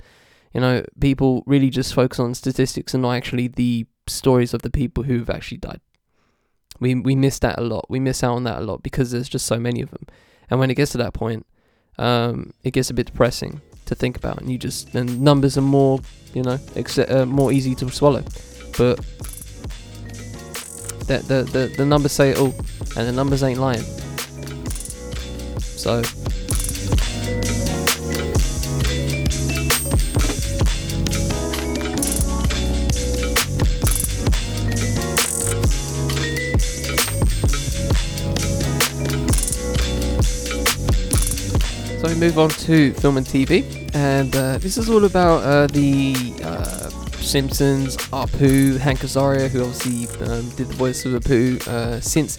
[0.54, 4.70] you know people really just focus on statistics and not actually the stories of the
[4.70, 5.82] people who've actually died.
[6.80, 7.86] We we miss that a lot.
[7.90, 10.06] We miss out on that a lot because there's just so many of them.
[10.50, 11.46] And when it gets to that point,
[11.98, 15.62] um, it gets a bit depressing to think about, and you just and numbers are
[15.62, 16.00] more,
[16.34, 18.24] you know, accept, uh, more easy to swallow.
[18.78, 18.98] But
[21.08, 22.54] the, the the the numbers say it all,
[22.98, 23.84] and the numbers ain't lying.
[25.60, 26.02] So.
[42.02, 45.68] So we move on to film and TV, and uh, this is all about uh,
[45.68, 52.02] the uh, Simpsons, Apu, Hank Azaria, who obviously um, did the voice of Apu uh,
[52.02, 52.38] since.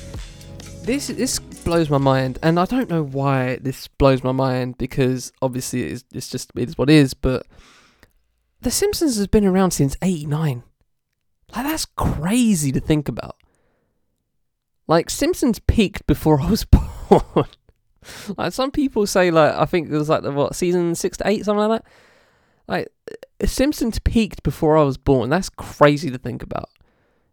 [0.83, 5.33] This this blows my mind, and I don't know why this blows my mind because
[5.41, 7.15] obviously it's, it's just it is what it is.
[7.15, 7.47] But
[8.63, 10.65] The Simpsons has been around since '89.
[11.55, 13.37] Like that's crazy to think about.
[14.89, 16.65] Like Simpsons peaked before I was
[17.09, 17.47] born.
[18.37, 21.29] Like some people say, like I think it was like the what season six to
[21.29, 21.91] eight, something like that.
[22.69, 22.89] Like
[23.45, 25.31] Simpsons peaked before I was born.
[25.31, 26.71] That's crazy to think about.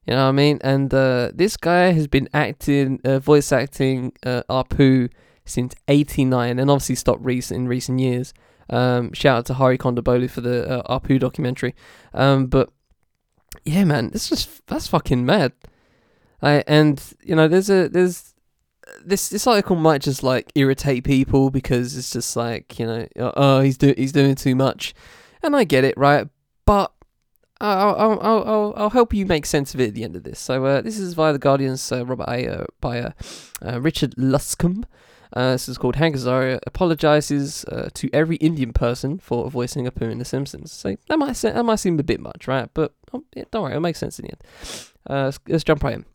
[0.05, 0.59] You know what I mean?
[0.63, 5.11] And uh, this guy has been acting, uh, voice acting uh, Apu
[5.45, 8.33] since '89, and obviously stopped recent in recent years.
[8.69, 11.75] Um, shout out to Hari Kondabolu for the uh, Apu documentary.
[12.13, 12.71] Um, but
[13.65, 15.53] yeah, man, this just that's fucking mad.
[16.41, 18.33] I and you know, there's a there's
[19.05, 23.77] this article might just like irritate people because it's just like you know, oh he's
[23.77, 24.93] doing he's doing too much,
[25.41, 26.27] and I get it, right?
[26.65, 26.91] But
[27.61, 30.39] I'll I'll I'll I'll, help you make sense of it at the end of this.
[30.39, 32.47] So uh, this is via the Guardian's uh, Robert A.
[32.47, 33.11] Uh, by uh,
[33.65, 34.85] uh, Richard Luscombe.
[35.31, 40.09] Uh, this is called Hank Azaria apologizes uh, to every Indian person for voicing Apu
[40.09, 40.71] in The Simpsons.
[40.71, 42.67] So that might se- that might seem a bit much, right?
[42.73, 44.41] But oh, yeah, don't worry, it'll make sense in the end.
[45.07, 46.05] Uh, let's, let's jump right in.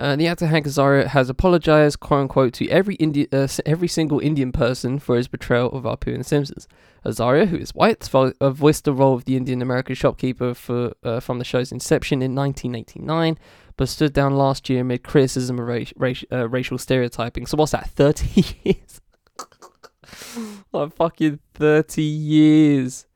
[0.00, 4.18] Uh, the actor Hank Azaria has apologized, quote unquote, to every Indi- uh, every single
[4.18, 6.66] Indian person for his portrayal of Apu in The Simpsons.
[7.04, 10.94] Azaria, who is white, vo- uh, voiced the role of the Indian American shopkeeper for
[11.04, 13.38] uh, from the show's inception in 1989,
[13.76, 17.44] but stood down last year amid criticism of ra- ra- uh, racial stereotyping.
[17.44, 17.90] So what's that?
[17.90, 19.02] 30 years?
[20.72, 23.06] like fucking 30 years.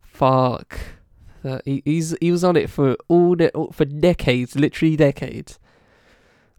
[0.00, 0.78] Fuck.
[1.66, 5.58] He, he's he was on it for all the for decades, literally decades.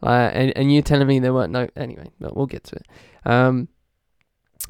[0.03, 2.87] Uh, and and you telling me there weren't no anyway, but we'll get to it.
[3.25, 3.69] Um,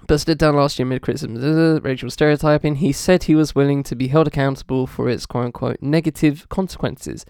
[0.07, 2.75] but stood down last year amid criticism racial stereotyping.
[2.75, 7.25] He said he was willing to be held accountable for its quote unquote negative consequences.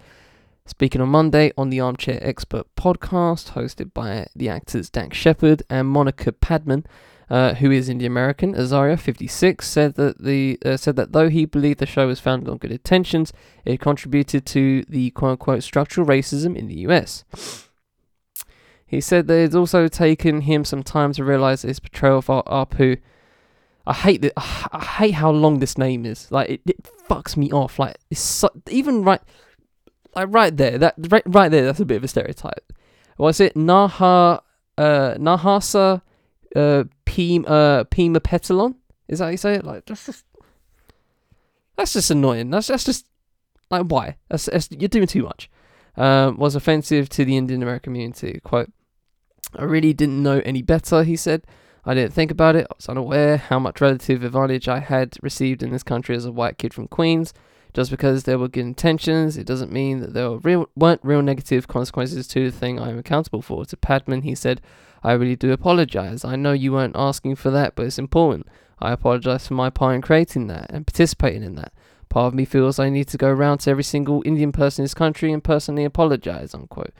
[0.66, 5.86] Speaking on Monday on the Armchair Expert podcast, hosted by the actors Dax Shepard and
[5.86, 6.84] Monica Padman,
[7.30, 11.44] uh, who is Indian American, Azaria, 56, said that the uh, said that though he
[11.44, 13.32] believed the show was founded on good intentions,
[13.64, 17.65] it contributed to the quote unquote structural racism in the U.S.
[18.86, 23.00] He said that it's also taken him some time to realize his portrayal of Apu.
[23.86, 24.32] I hate that.
[24.36, 26.30] I hate how long this name is.
[26.30, 27.78] Like it, it fucks me off.
[27.78, 29.20] Like it's so, even right,
[30.14, 30.78] like right there.
[30.78, 31.64] That right, right there.
[31.64, 32.72] That's a bit of a stereotype.
[33.18, 34.40] Was it Naha
[34.78, 36.02] uh, Nahasa
[36.54, 38.76] uh, Pim uh, Pima Petalon?
[39.08, 39.64] Is that how you say it?
[39.64, 40.24] Like that's just
[41.76, 42.50] that's just annoying.
[42.50, 43.06] That's that's just
[43.70, 44.16] like why?
[44.28, 45.50] That's, that's you're doing too much.
[45.96, 48.40] Um, was offensive to the Indian American community.
[48.44, 48.70] Quote,
[49.54, 51.42] I really didn't know any better, he said.
[51.84, 52.66] I didn't think about it.
[52.68, 56.32] I was unaware how much relative advantage I had received in this country as a
[56.32, 57.32] white kid from Queens.
[57.72, 61.22] Just because there were good intentions, it doesn't mean that there were real, weren't real
[61.22, 63.64] negative consequences to the thing I am accountable for.
[63.66, 64.62] To Padman, he said,
[65.02, 66.24] I really do apologize.
[66.24, 68.48] I know you weren't asking for that, but it's important.
[68.80, 71.72] I apologize for my part in creating that and participating in that.
[72.08, 74.84] Part of me feels I need to go around to every single Indian person in
[74.84, 76.94] this country and personally apologize, unquote.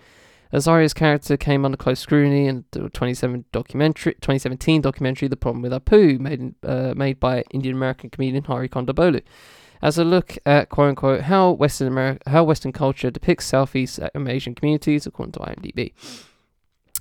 [0.52, 5.72] Azaria's character came under close scrutiny in the 27 documentary, 2017 documentary The Problem with
[5.72, 9.22] Apu, made, uh, made by Indian American comedian Hari Kondabolu.
[9.82, 14.54] As a look at quote unquote how Western America, how Western culture depicts Southeast Asian
[14.54, 15.92] communities, according to IMDb.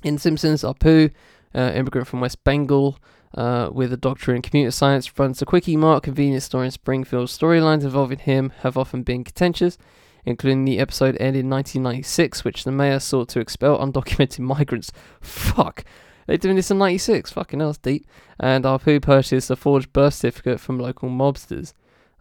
[0.02, 1.10] In Simpsons, Apu,
[1.54, 2.98] uh, immigrant from West Bengal,
[3.34, 7.28] uh, with a doctorate in computer science, runs a quickie mart convenience store in Springfield.
[7.28, 9.78] Storylines involving him have often been contentious,
[10.26, 14.92] including the episode aired in 1996, which the mayor sought to expel undocumented migrants.
[15.20, 15.84] Fuck.
[16.26, 17.30] They're doing this in 96.
[17.30, 18.06] Fucking hell, that's deep.
[18.38, 21.72] And Apu purchased a forged birth certificate from local mobsters.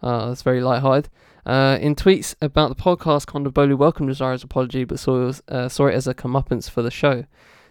[0.01, 1.09] Uh, that's very lighthearted.
[1.45, 5.95] Uh, in tweets about the podcast, Kondabolu welcomed Azaria's apology but saw, uh, saw it
[5.95, 7.25] as a comeuppance for the show.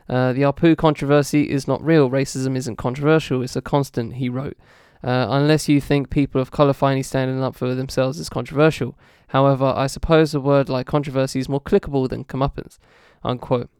[0.08, 2.10] Uh, the Apu controversy is not real.
[2.10, 3.42] Racism isn't controversial.
[3.42, 4.56] It's a constant, he wrote.
[5.02, 8.96] Uh, unless you think people of colour finally standing up for themselves is controversial.
[9.28, 12.78] However, I suppose a word like controversy is more clickable than comeuppance,
[13.22, 13.70] unquote.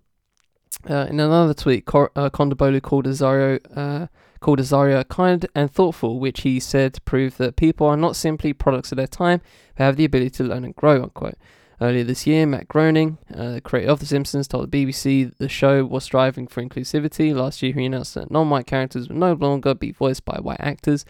[0.89, 4.07] Uh, in another tweet, Cor- uh, called Azaria, uh,
[4.41, 8.97] called kind and thoughtful, which he said proved that people are not simply products of
[8.97, 9.41] their time,
[9.77, 11.37] but have the ability to learn and grow, unquote.
[11.81, 15.49] Earlier this year, Matt Groening, uh, the creator of The Simpsons, told the BBC the
[15.49, 17.35] show was striving for inclusivity.
[17.35, 20.61] Last year, he announced that non white characters would no longer be voiced by white
[20.61, 21.05] actors.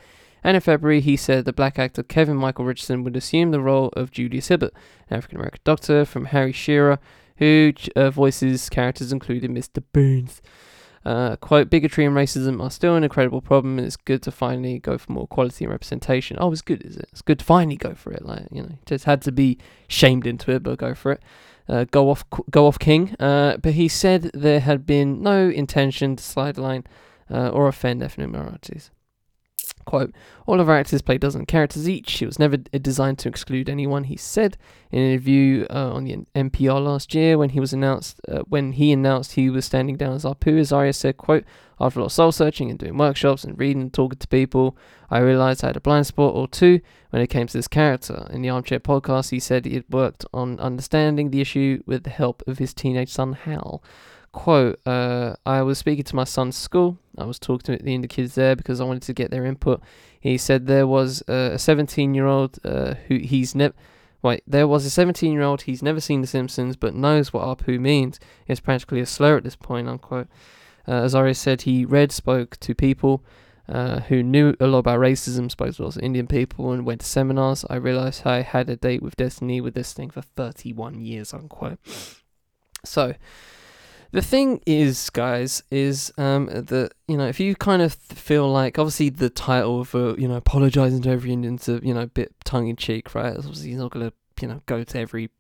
[0.44, 3.88] And in February, he said the black actor Kevin Michael Richardson would assume the role
[3.96, 4.74] of Julius Hibbert,
[5.08, 6.98] an African American doctor from Harry Shearer,
[7.38, 9.82] who uh, voices characters including Mr.
[9.92, 10.42] Burns.
[11.04, 14.78] Uh, quote, bigotry and racism are still an incredible problem, and it's good to finally
[14.78, 16.36] go for more quality and representation.
[16.40, 17.08] Oh, it's good, is it?
[17.12, 18.24] It's good to finally go for it.
[18.24, 21.22] Like, you know, just had to be shamed into it, but go for it.
[21.68, 23.14] Uh, go off, go off, King.
[23.20, 26.84] Uh, but he said there had been no intention to slide line
[27.30, 28.90] uh, or offend ethnic minorities.
[29.84, 30.14] Quote,
[30.46, 32.22] all of our actors play dozen characters each.
[32.22, 34.56] It was never designed to exclude anyone, he said
[34.90, 38.72] in an interview uh, on the NPR last year when he was announced, uh, when
[38.72, 41.44] he announced he was standing down as Apu, Azaria said, quote,
[41.80, 44.76] after a lot of soul searching and doing workshops and reading and talking to people,
[45.10, 46.80] I realized I had a blind spot or two
[47.10, 48.28] when it came to this character.
[48.30, 52.10] In the Armchair podcast, he said he had worked on understanding the issue with the
[52.10, 53.82] help of his teenage son, Hal
[54.34, 58.08] quote uh, i was speaking to my son's school i was talking to the indie
[58.08, 59.80] kids there because i wanted to get their input
[60.20, 63.72] he said there was a 17 year old uh, who he's never
[64.22, 67.44] wait there was a 17 year old he's never seen the simpsons but knows what
[67.46, 68.18] apu means
[68.48, 70.26] it's practically a slur at this point unquote
[70.88, 73.22] uh, azaria said he read spoke to people
[73.68, 77.00] uh, who knew a lot about racism, spoke to lots of Indian people, and went
[77.00, 77.64] to seminars.
[77.70, 81.78] I realized I had a date with destiny with this thing for 31 years, unquote.
[82.84, 83.14] So,
[84.14, 88.78] the thing is, guys, is um, that you know if you kind of feel like
[88.78, 92.68] obviously the title for you know apologizing to every Indian's a you know bit tongue
[92.68, 93.36] in cheek, right?
[93.36, 95.30] Obviously, he's not gonna you know go to every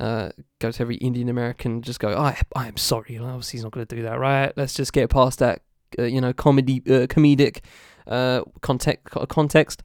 [0.00, 3.18] uh, go to every Indian American just go I I am sorry.
[3.18, 4.50] obviously, he's not gonna do that, right?
[4.56, 5.60] Let's just get past that
[5.98, 7.60] uh, you know comedy uh, comedic
[8.06, 9.82] uh, context context.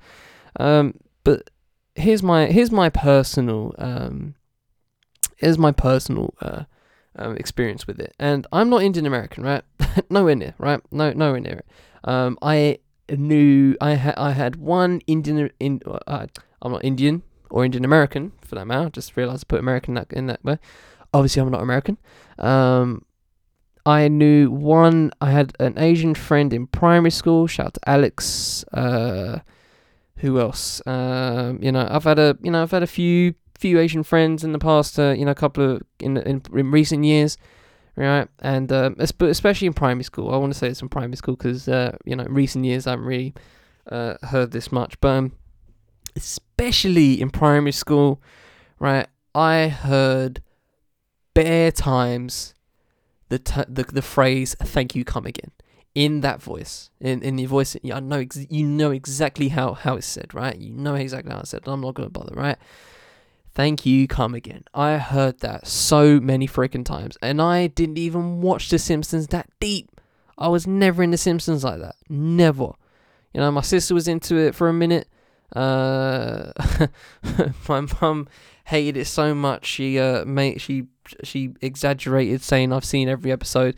[0.57, 0.93] Um,
[1.25, 1.49] but
[1.95, 4.36] here's my here's my personal um,
[5.36, 6.63] here's my personal uh,
[7.16, 8.14] um, experience with it.
[8.20, 9.64] And I'm not Indian American, right?
[10.09, 10.82] nowhere near, right?
[10.91, 11.66] No, nowhere near it.
[12.03, 16.28] Um, I knew I had I had one Indian in uh,
[16.62, 18.89] I'm not Indian or Indian American for that matter.
[18.89, 20.57] Just realized I put American in that, in that way.
[21.14, 21.97] Obviously, I'm not American.
[22.39, 23.05] Um,
[23.86, 25.12] I knew one.
[25.20, 27.47] I had an Asian friend in primary school.
[27.47, 28.64] Shout out to Alex.
[28.72, 29.39] Uh,
[30.18, 30.82] who else?
[30.86, 34.43] Um, you know, I've had a you know I've had a few few Asian friends
[34.43, 37.38] in the past, uh, you know, a couple of in in, in recent years,
[37.95, 38.28] right?
[38.39, 41.68] And uh, especially in primary school, I want to say it's in primary school because
[41.68, 43.34] uh, you know, in recent years I haven't really
[43.89, 45.32] uh, heard this much, but um,
[46.16, 48.22] especially in primary school,
[48.80, 49.07] right?
[49.36, 50.41] I heard
[51.36, 52.55] bare times
[53.30, 55.51] the t- the the phrase "Thank you, come again."
[55.93, 59.95] in that voice, in in the voice, I know ex- you know exactly how how
[59.95, 60.57] it's said, right?
[60.57, 61.64] You know exactly how it's said.
[61.66, 62.57] I'm not gonna bother, right?
[63.54, 64.64] Thank you, come again.
[64.74, 69.49] I heard that so many freaking times, and I didn't even watch The Simpsons that
[69.60, 69.99] deep.
[70.38, 71.95] I was never in The Simpsons like that.
[72.10, 72.72] Never.
[73.34, 75.08] You know, my sister was into it for a minute.
[75.54, 76.54] Uh,
[77.70, 78.28] my mum
[78.66, 79.66] hated it so much.
[79.66, 80.88] She uh, made she
[81.24, 83.76] she exaggerated saying I've seen every episode.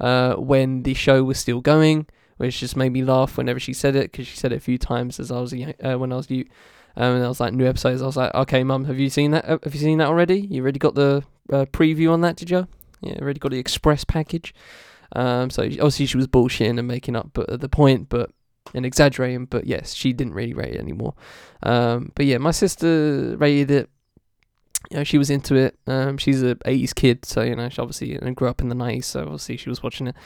[0.00, 2.06] Uh, when the show was still going,
[2.36, 4.76] which just made me laugh whenever she said it because she said it a few
[4.76, 6.48] times as I was uh, when I was youth.
[6.96, 8.02] Um, and I was like new episodes.
[8.02, 9.44] I was like, okay, mum, have you seen that?
[9.44, 10.40] Uh, have you seen that already?
[10.40, 12.68] You already got the uh, preview on that, did you?
[13.00, 14.54] Yeah, already got the express package.
[15.12, 18.30] Um, so obviously she was bullshitting and making up, but at the point, but
[18.74, 19.46] and exaggerating.
[19.46, 21.14] But yes, she didn't really rate it anymore.
[21.62, 23.90] Um, but yeah, my sister rated it.
[24.90, 25.78] You know, she was into it.
[25.86, 28.74] Um, she's a '80s kid, so you know, she obviously and grew up in the
[28.74, 30.16] '90s, so obviously she was watching it.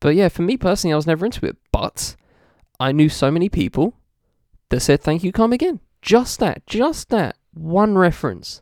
[0.00, 1.56] But yeah, for me personally, I was never into it.
[1.70, 2.16] But
[2.80, 3.94] I knew so many people
[4.68, 8.60] that said, "Thank you, come again." Just that, just that one reference,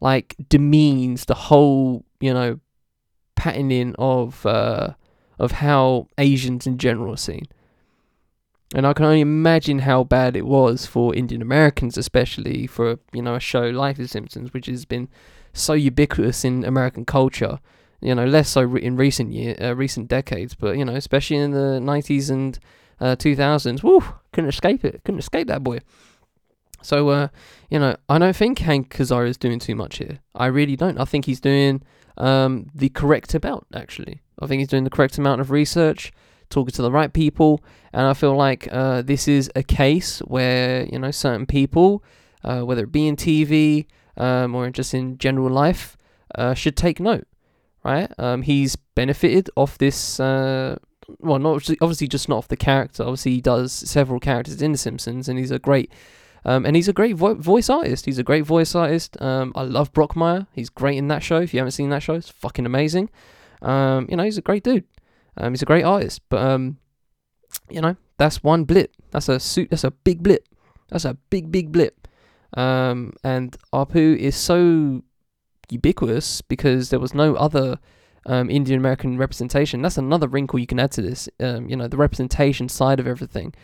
[0.00, 2.60] like demeans the whole, you know,
[3.34, 4.94] patterning of uh,
[5.38, 7.46] of how Asians in general are seen.
[8.74, 13.22] And I can only imagine how bad it was for Indian Americans, especially for you
[13.22, 15.08] know a show like The Simpsons, which has been
[15.54, 17.60] so ubiquitous in American culture.
[18.00, 21.52] You know, less so in recent year, uh, recent decades, but you know, especially in
[21.52, 22.58] the '90s and
[23.00, 23.82] uh, 2000s.
[23.82, 25.02] Woo, couldn't escape it.
[25.04, 25.80] Couldn't escape that boy.
[26.82, 27.28] So, uh,
[27.70, 30.18] you know, I don't think Hank Azaria is doing too much here.
[30.34, 30.98] I really don't.
[30.98, 31.82] I think he's doing
[32.16, 34.20] um, the correct amount, actually.
[34.40, 36.12] I think he's doing the correct amount of research,
[36.50, 37.62] talking to the right people,
[37.92, 42.04] and I feel like uh, this is a case where, you know, certain people,
[42.44, 45.96] uh, whether it be in TV, um, or just in general life,
[46.34, 47.26] uh, should take note,
[47.84, 48.12] right?
[48.18, 50.20] Um, he's benefited off this.
[50.20, 50.76] Uh,
[51.20, 53.02] well, not obviously just not off the character.
[53.02, 55.90] Obviously, he does several characters in The Simpsons, and he's a great.
[56.44, 58.06] Um, and he's a great vo- voice artist.
[58.06, 59.20] He's a great voice artist.
[59.20, 60.46] Um, I love Brockmire.
[60.52, 61.40] He's great in that show.
[61.40, 63.10] If you haven't seen that show, it's fucking amazing.
[63.62, 64.84] Um, you know, he's a great dude.
[65.36, 66.22] Um, he's a great artist.
[66.28, 66.78] But um,
[67.70, 68.92] you know, that's one blip.
[69.10, 69.70] That's a suit.
[69.70, 70.48] That's a big blip.
[70.90, 72.08] That's a big, big blip.
[72.56, 75.02] Um, and Apu is so
[75.70, 77.78] ubiquitous because there was no other
[78.26, 79.80] Indian American representation.
[79.82, 81.28] That's another wrinkle you can add to this.
[81.38, 83.54] You know, the representation side of everything.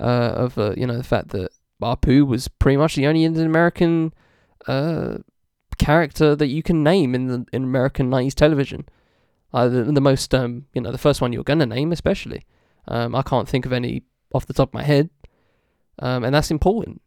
[0.00, 1.50] Uh, of uh, you know the fact that
[1.82, 4.12] Apu was pretty much the only Indian American
[4.66, 5.18] uh,
[5.78, 8.86] character that you can name in the in American nineties television.
[9.52, 12.44] Uh, the, the most um, you know the first one you're gonna name especially.
[12.88, 14.02] Um, I can't think of any
[14.34, 15.10] off the top of my head,
[16.00, 17.00] um, and that's important.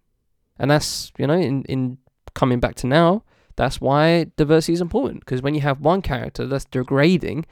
[0.58, 1.98] And that's you know in in
[2.34, 3.24] coming back to now,
[3.56, 7.46] that's why diversity is important because when you have one character that's degrading,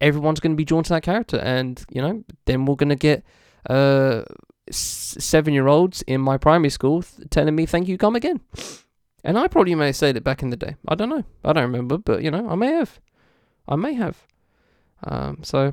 [0.00, 2.96] everyone's going to be drawn to that character, and you know then we're going to
[2.96, 3.24] get
[3.68, 4.22] uh
[4.70, 8.40] seven year olds in my primary school th- telling me thank you come again.
[9.24, 10.76] And I probably may have said it back in the day.
[10.86, 11.24] I don't know.
[11.44, 13.00] I don't remember, but you know, I may have.
[13.68, 14.24] I may have.
[15.02, 15.72] Um, so,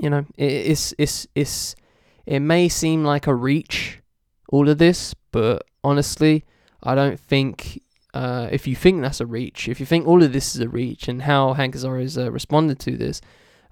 [0.00, 1.76] you know, it, it's it's it's
[2.24, 4.00] it may seem like a reach,
[4.48, 6.44] all of this, but honestly,
[6.82, 7.82] I don't think.
[8.14, 10.68] Uh, if you think that's a reach, if you think all of this is a
[10.68, 13.22] reach, and how Hank Azaria has uh, responded to this,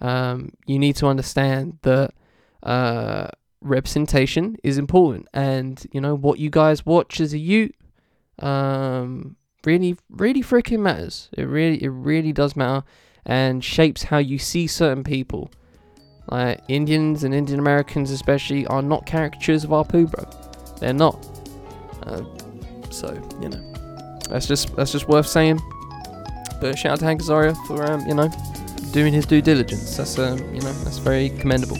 [0.00, 2.14] um, you need to understand that
[2.62, 3.28] uh,
[3.62, 7.72] representation is important, and you know what you guys watch as a youth,
[8.38, 11.28] um, really, really freaking matters.
[11.32, 12.84] It really, it really does matter,
[13.24, 15.50] and shapes how you see certain people.
[16.30, 20.24] Like Indians and Indian Americans, especially, are not caricatures of Apu, bro.
[20.78, 21.26] They're not.
[22.04, 22.22] Uh,
[22.90, 23.72] so you know,
[24.28, 25.60] that's just that's just worth saying.
[26.60, 28.30] But shout out to Hank Azaria for um, you know
[28.92, 29.96] doing his due diligence.
[29.96, 31.76] That's um, you know that's very commendable.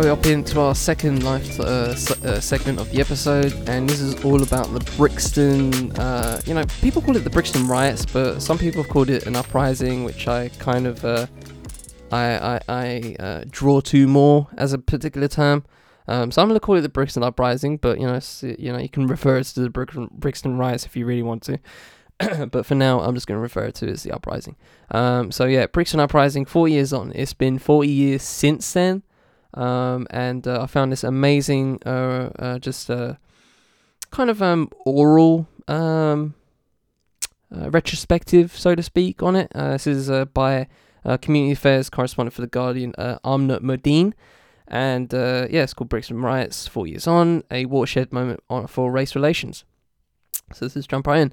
[0.00, 4.00] So up into our second life uh, se- uh, segment of the episode, and this
[4.00, 5.90] is all about the Brixton.
[5.98, 9.26] Uh, you know, people call it the Brixton riots, but some people have called it
[9.26, 11.26] an uprising, which I kind of uh,
[12.12, 15.64] I I, I uh, draw to more as a particular term.
[16.06, 18.88] Um, so I'm gonna call it the Brixton uprising, but you know, you know, you
[18.88, 21.58] can refer it to the Brixton, Brixton riots if you really want to.
[22.52, 24.54] but for now, I'm just going to refer to it as the uprising.
[24.92, 27.10] Um, so yeah, Brixton uprising, four years on.
[27.16, 29.02] It's been 40 years since then.
[29.54, 33.14] Um, and uh, I found this amazing, uh, uh, just uh,
[34.10, 36.34] kind of um, oral um,
[37.54, 39.50] uh, retrospective, so to speak, on it.
[39.54, 40.68] Uh, this is by
[41.22, 44.12] Community Affairs correspondent for The Guardian, uh, Aamna Mohdin.
[44.66, 49.14] And yeah, it's called Brixton Riots, Four Years On, a watershed moment on, for race
[49.14, 49.64] relations.
[50.52, 51.32] So let's just jump right in.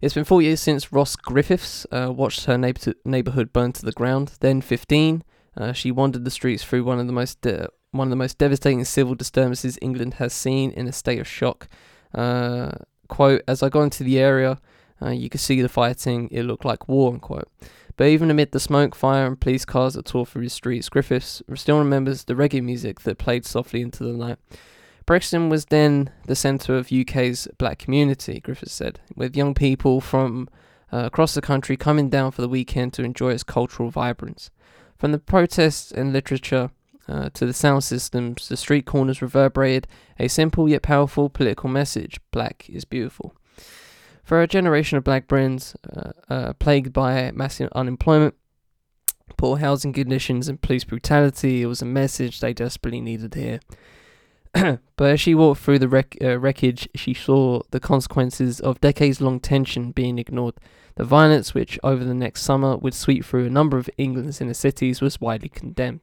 [0.00, 4.32] It's been four years since Ross Griffiths watched her neighbor- neighborhood burn to the ground,
[4.40, 5.22] then 15.
[5.56, 8.38] Uh, she wandered the streets through one of the most de- one of the most
[8.38, 11.68] devastating civil disturbances England has seen in a state of shock.
[12.14, 12.70] Uh,
[13.08, 14.60] quote: As I got into the area,
[15.02, 16.28] uh, you could see the fighting.
[16.30, 17.12] It looked like war.
[17.12, 17.48] Unquote.
[17.96, 21.42] But even amid the smoke, fire, and police cars that tore through the streets, Griffiths
[21.54, 24.38] still remembers the reggae music that played softly into the night.
[25.04, 30.48] Brixton was then the centre of UK's black community, Griffiths said, with young people from
[30.92, 34.50] uh, across the country coming down for the weekend to enjoy its cultural vibrance.
[35.00, 36.72] From the protests and literature
[37.08, 39.88] uh, to the sound systems, the street corners reverberated
[40.18, 43.34] a simple yet powerful political message Black is beautiful.
[44.22, 48.34] For a generation of black Britons uh, uh, plagued by massive unemployment,
[49.38, 53.60] poor housing conditions, and police brutality, it was a message they desperately needed to hear.
[54.96, 59.20] but as she walked through the wreck, uh, wreckage, she saw the consequences of decades
[59.20, 60.54] long tension being ignored.
[60.96, 64.54] The violence, which over the next summer would sweep through a number of England's inner
[64.54, 66.00] cities, was widely condemned.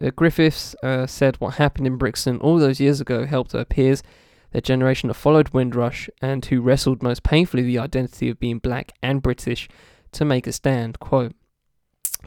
[0.00, 4.02] Uh, Griffiths uh, said what happened in Brixton all those years ago helped her peers,
[4.50, 8.92] their generation that followed Windrush and who wrestled most painfully the identity of being black
[9.02, 9.68] and British,
[10.12, 10.98] to make a stand.
[10.98, 11.34] Quote,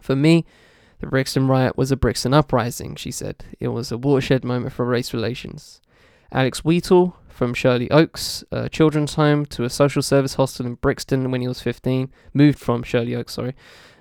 [0.01, 0.45] For me,
[1.01, 3.43] the Brixton riot was a Brixton uprising, she said.
[3.59, 5.81] It was a watershed moment for race relations.
[6.31, 11.41] Alex Wheatle, from Shirley Oaks Children's Home to a social service hostel in Brixton when
[11.41, 13.55] he was 15, moved from Shirley Oaks, sorry,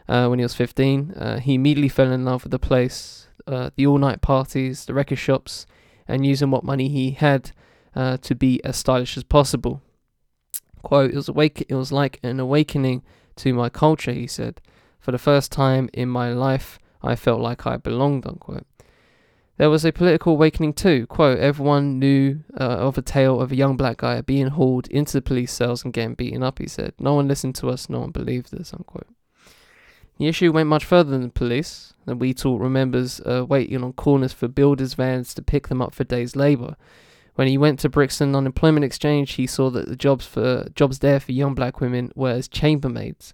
[0.09, 1.12] uh, when he was 15.
[1.12, 4.92] Uh, he immediately fell in love with the place, uh, the all night parties, the
[4.92, 5.64] record shops,
[6.07, 7.53] and using what money he had
[7.96, 9.80] uh, to be as stylish as possible.
[10.82, 13.03] Quote, it was, awake- it was like an awakening
[13.36, 14.61] to my culture, he said.
[14.98, 18.66] For the first time in my life, I felt like I belonged, unquote.
[19.57, 21.07] There was a political awakening too.
[21.07, 25.12] Quote, everyone knew uh, of a tale of a young black guy being hauled into
[25.12, 26.94] the police cells and getting beaten up, he said.
[26.98, 29.09] No one listened to us, no one believed us, unquote.
[30.18, 31.92] The issue went much further than the police.
[32.07, 36.05] The Wheatle remembers uh, waiting on corners for builders' vans to pick them up for
[36.05, 36.76] days' labour.
[37.34, 41.20] When he went to Brixton Unemployment Exchange, he saw that the jobs for jobs there
[41.20, 43.32] for young black women were as chambermaids.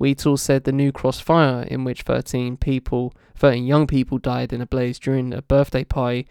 [0.00, 4.60] Wheatle said the New Cross fire, in which 13 people, 13 young people died in
[4.60, 6.26] a blaze during a birthday party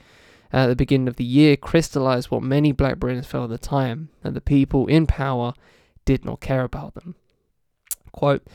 [0.52, 4.10] at the beginning of the year, crystallized what many black Britons felt at the time,
[4.24, 5.54] that the people in power
[6.06, 7.16] did not care about them.
[8.12, 8.48] Quote,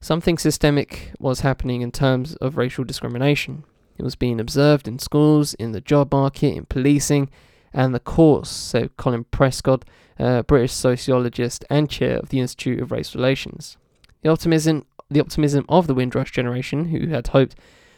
[0.00, 3.64] Something systemic was happening in terms of racial discrimination.
[3.98, 7.28] It was being observed in schools, in the job market, in policing,
[7.72, 9.82] and the courts, said Colin Prescod,
[10.18, 13.76] a British sociologist and chair of the Institute of Race Relations.
[14.22, 17.56] The optimism, the optimism of the Windrush generation, who had hoped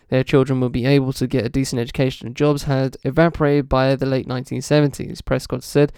[0.08, 3.96] their children would be able to get a decent education and jobs, had evaporated by
[3.96, 5.22] the late 1970s.
[5.22, 5.92] Prescod said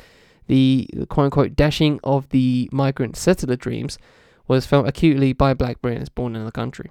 [0.46, 3.98] the quote unquote dashing of the migrant settler dreams
[4.46, 6.90] was felt acutely by black Britons born in the country.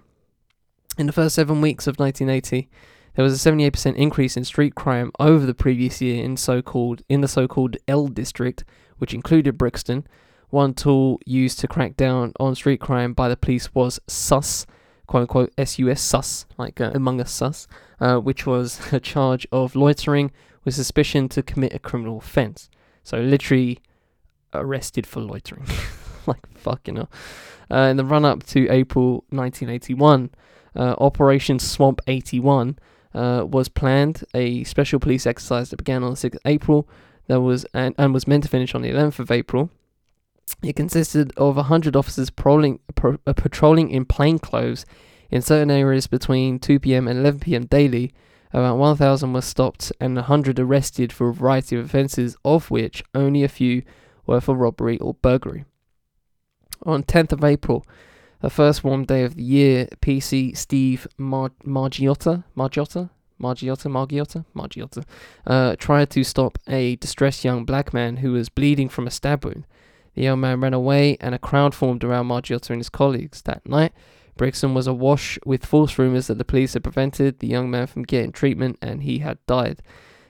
[0.98, 2.70] In the first seven weeks of 1980,
[3.16, 7.22] there was a 78% increase in street crime over the previous year in so-called in
[7.22, 8.64] the so-called L district,
[8.98, 10.08] which included Brixton,
[10.54, 14.68] one tool used to crack down on street crime by the police was SUS,
[15.08, 17.68] quote unquote SUS SUS, like uh, Among Us SUS,
[17.99, 20.32] uh, which was a charge of loitering
[20.64, 22.70] with suspicion to commit a criminal offence.
[23.04, 23.80] So literally
[24.54, 25.66] arrested for loitering.
[26.28, 27.10] like fucking hell.
[27.72, 30.30] Uh, in the run up to April 1981,
[30.76, 32.78] uh, Operation Swamp 81
[33.16, 36.88] uh, was planned, a special police exercise that began on the 6th of April.
[37.26, 39.72] There was and, and was meant to finish on the 11th of April.
[40.62, 44.86] It consisted of 100 officers patrolling, pro, uh, patrolling in plain clothes
[45.30, 48.14] in certain areas between 2 pm and 11 pm daily.
[48.54, 53.44] About 1,000 were stopped and 100 arrested for a variety of offences, of which only
[53.44, 53.82] a few
[54.28, 55.66] were for robbery or burglary.
[56.86, 57.86] On 10th of April,
[58.41, 63.10] the first warm day of the year, PC Steve Mar- Margiotta, Margiotta,
[63.41, 65.04] Margiotta, Margiotta, Margiotta,
[65.48, 69.44] uh, tried to stop a distressed young black man who was bleeding from a stab
[69.46, 69.66] wound.
[70.16, 73.41] The young man ran away, and a crowd formed around Margiotta and his colleagues.
[73.43, 73.93] That night,
[74.38, 78.03] Brixton was awash with false rumours that the police had prevented the young man from
[78.03, 79.82] getting treatment and he had died.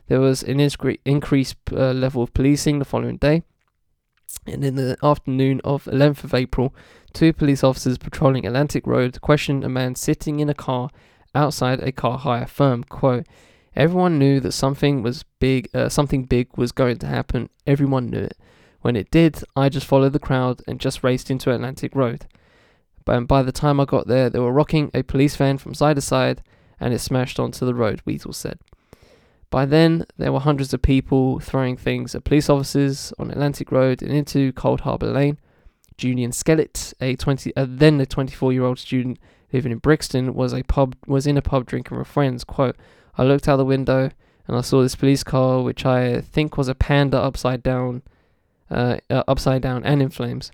[0.07, 0.59] There was an
[1.05, 3.43] increased uh, level of policing the following day,
[4.45, 6.75] and in the afternoon of 11th of April,
[7.13, 10.89] two police officers patrolling Atlantic Road questioned a man sitting in a car
[11.34, 12.84] outside a car hire firm.
[12.84, 13.25] Quote,
[13.75, 17.49] Everyone knew that something was big, uh, something big was going to happen.
[17.65, 18.38] Everyone knew it.
[18.84, 22.25] When it did, I just followed the crowd and just raced into Atlantic Road.
[23.05, 25.95] But by the time I got there, they were rocking a police van from side
[25.95, 26.43] to side
[26.81, 28.59] and it smashed onto the road, Weasel said.
[29.49, 34.01] By then, there were hundreds of people throwing things at police officers on Atlantic Road
[34.01, 35.38] and into Coldharbour Lane.
[35.95, 39.17] Julian Skellett, a 20, uh, then a 24-year-old student
[39.53, 42.43] living in Brixton, was a pub was in a pub drinking with friends.
[42.43, 42.75] "Quote:
[43.17, 44.09] I looked out the window
[44.45, 48.01] and I saw this police car, which I think was a Panda upside down,
[48.74, 50.51] uh, uh, upside down and in flames.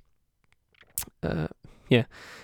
[1.23, 1.47] Uh,
[1.89, 2.03] yeah,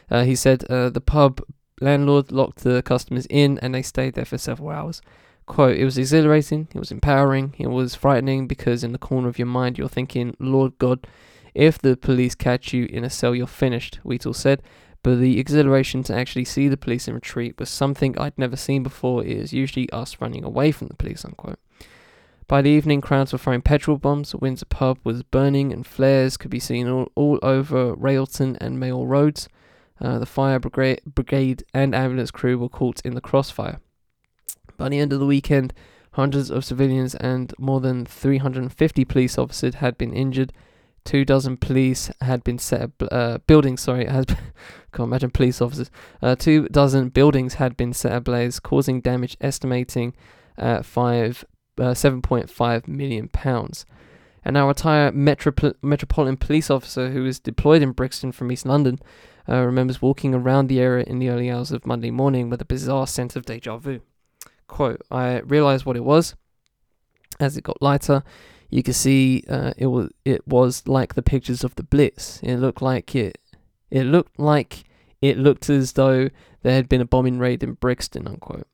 [0.10, 1.42] uh, he said the pub
[1.82, 5.02] landlord locked the customers in and they stayed there for several hours.
[5.46, 9.38] Quote, it was exhilarating, it was empowering, it was frightening because in the corner of
[9.38, 11.06] your mind you're thinking, Lord God,
[11.54, 14.64] if the police catch you in a cell, you're finished, Wheatle said.
[15.04, 18.82] But the exhilaration to actually see the police in retreat was something I'd never seen
[18.82, 19.24] before.
[19.24, 21.60] It is usually us running away from the police, unquote.
[22.48, 24.36] By the evening, crowds were throwing petrol bombs.
[24.36, 29.08] Windsor pub was burning, and flares could be seen all, all over Railton and Mayall
[29.08, 29.50] roads.
[30.00, 33.80] Uh, the fire brigade, and ambulance crew were caught in the crossfire.
[34.78, 35.74] By the end of the weekend,
[36.12, 40.54] hundreds of civilians and more than 350 police officers had been injured.
[41.04, 43.82] Two dozen police had been set uh, buildings.
[43.82, 45.90] Sorry, has can't imagine police officers.
[46.22, 50.14] Uh, two dozen buildings had been set ablaze, causing damage estimating
[50.58, 51.46] at five
[51.78, 53.86] uh, 7.5 million pounds.
[54.44, 59.00] And our retired Metropol- Metropolitan Police officer who was deployed in Brixton from East London
[59.50, 62.66] uh, remembers walking around the area in the early hours of Monday morning with a
[62.66, 64.02] bizarre sense of deja vu.
[64.68, 66.36] Quote, I realized what it was.
[67.40, 68.24] As it got lighter,
[68.70, 72.40] you could see uh, it was it was like the pictures of the Blitz.
[72.42, 73.38] It looked like it
[73.92, 74.86] it looked like
[75.22, 76.30] it looked as though
[76.62, 78.68] there had been a bombing raid in Brixton, unquote.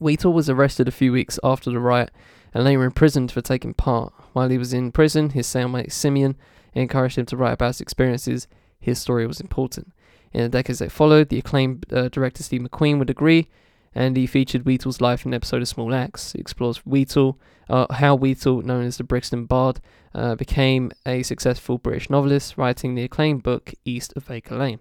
[0.00, 2.10] Wheatle was arrested a few weeks after the riot
[2.52, 4.12] and later imprisoned for taking part.
[4.32, 6.36] While he was in prison, his cellmate Simeon
[6.74, 8.48] encouraged him to write about his experiences.
[8.78, 9.92] His story was important.
[10.32, 13.48] In the decades that followed, the acclaimed uh, director Steve McQueen would agree,
[13.94, 16.34] and he featured Wheatle's life in an episode of Small Axe.
[16.34, 17.36] Explores Wheatle,
[17.70, 19.80] uh, how Wheatle, known as the Brixton Bard,
[20.14, 24.80] uh, became a successful British novelist, writing the acclaimed book East of Baker Lane.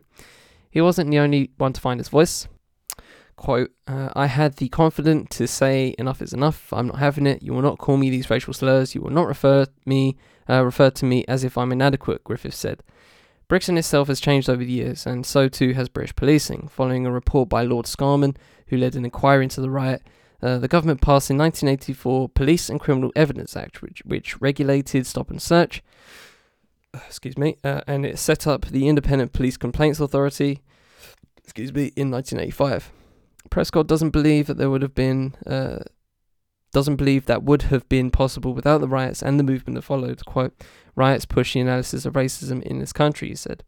[0.70, 2.50] He wasn't the only one to find his voice.
[3.36, 6.72] Quote, uh, I had the confidence to say enough is enough.
[6.72, 7.44] I'm not having it.
[7.44, 8.96] You will not call me these racial slurs.
[8.96, 10.18] You will not refer me
[10.50, 12.84] uh, refer to me as if I'm inadequate, Griffith said.
[13.48, 16.68] Brixton itself has changed over the years, and so too has British policing.
[16.68, 18.36] Following a report by Lord Scarman,
[18.68, 20.02] who led an inquiry into the riot,
[20.42, 25.30] uh, the government passed in 1984 Police and Criminal Evidence Act, which, which regulated stop
[25.30, 25.84] and search.
[26.94, 30.62] Excuse me, uh, and it set up the Independent Police Complaints Authority.
[31.44, 32.92] Excuse me, in 1985.
[33.50, 35.80] Prescod doesn't believe that there would have been uh,
[36.76, 40.26] doesn't believe that would have been possible without the riots and the movement that followed.
[40.26, 40.54] Quote,
[40.94, 43.64] riots push the analysis of racism in this country, he said.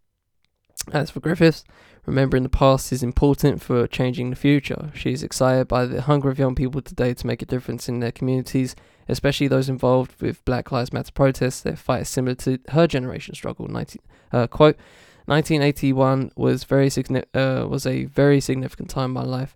[0.92, 1.64] As for Griffiths,
[2.06, 4.92] remembering the past is important for changing the future.
[4.94, 8.02] She is excited by the hunger of young people today to make a difference in
[8.02, 8.76] their communities,
[9.08, 11.62] especially those involved with Black Lives Matter protests.
[11.62, 13.68] Their fight is similar to her generation struggle.
[13.68, 14.02] 19,
[14.34, 14.78] uh, quote,
[15.26, 16.90] 1981 was very
[17.34, 19.56] uh, was a very significant time in my life.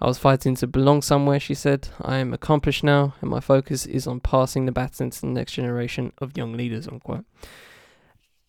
[0.00, 1.88] I was fighting to belong somewhere, she said.
[2.00, 5.52] I am accomplished now, and my focus is on passing the baton to the next
[5.52, 7.26] generation of young leaders, unquote.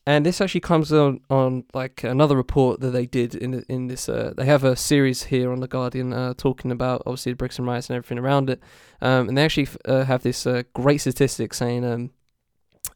[0.07, 4.09] And this actually comes on, on like another report that they did in in this.
[4.09, 7.65] Uh, they have a series here on the Guardian uh, talking about obviously the Brixton
[7.65, 8.61] riots and everything around it,
[9.01, 12.11] um, and they actually uh, have this uh, great statistic saying um,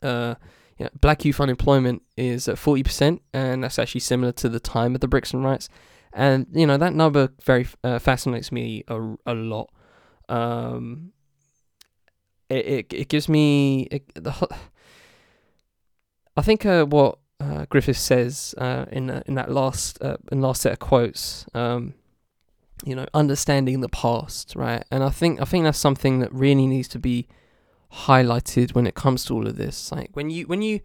[0.02, 0.36] uh,
[0.80, 4.96] yeah, black youth unemployment is at forty percent, and that's actually similar to the time
[4.96, 5.70] of the Brixton riots
[6.16, 9.70] and you know that number very uh, fascinates me a, a lot.
[10.30, 11.12] Um,
[12.50, 14.34] it, it it gives me it, the.
[16.38, 20.42] I think uh, what uh, Griffith says uh, in uh, in that last uh, in
[20.42, 21.94] last set of quotes, um,
[22.84, 24.84] you know, understanding the past, right?
[24.92, 27.28] And I think I think that's something that really needs to be
[27.92, 29.92] highlighted when it comes to all of this.
[29.92, 30.80] Like when you when you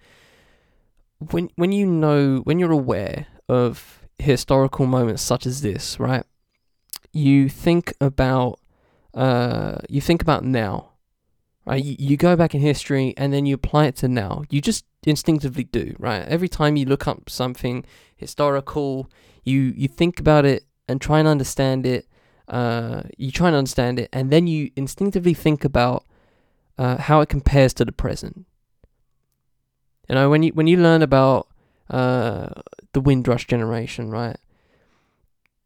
[1.18, 6.24] when when you know when you're aware of historical moments such as this, right?
[7.12, 8.60] You think about
[9.14, 10.92] uh, you think about now,
[11.66, 11.82] right?
[11.82, 14.44] You, you go back in history and then you apply it to now.
[14.50, 16.22] You just instinctively do, right?
[16.28, 17.84] Every time you look up something
[18.16, 19.10] historical,
[19.44, 22.06] you you think about it and try and understand it.
[22.48, 26.04] Uh, you try and understand it, and then you instinctively think about
[26.78, 28.46] uh, how it compares to the present.
[30.08, 31.46] You know, when you when you learn about
[31.90, 32.48] uh,
[32.92, 34.36] the Windrush generation, right?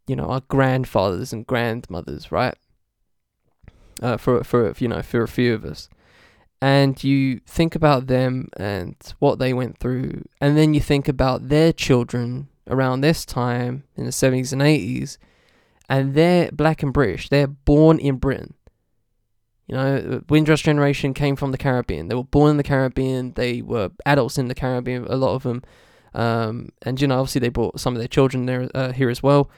[0.06, 2.56] You know, our grandfathers and grandmothers, right?
[4.02, 5.88] Uh, for for you know for a few of us,
[6.60, 11.48] and you think about them and what they went through, and then you think about
[11.48, 15.18] their children around this time in the seventies and eighties,
[15.88, 17.28] and they're black and British.
[17.28, 18.54] They're born in Britain.
[19.66, 22.08] You know, Windrush generation came from the Caribbean.
[22.08, 23.32] They were born in the Caribbean.
[23.32, 25.06] They were adults in the Caribbean.
[25.06, 25.62] A lot of them
[26.14, 29.22] um, and you know, obviously they brought some of their children there uh, here as
[29.22, 29.50] well.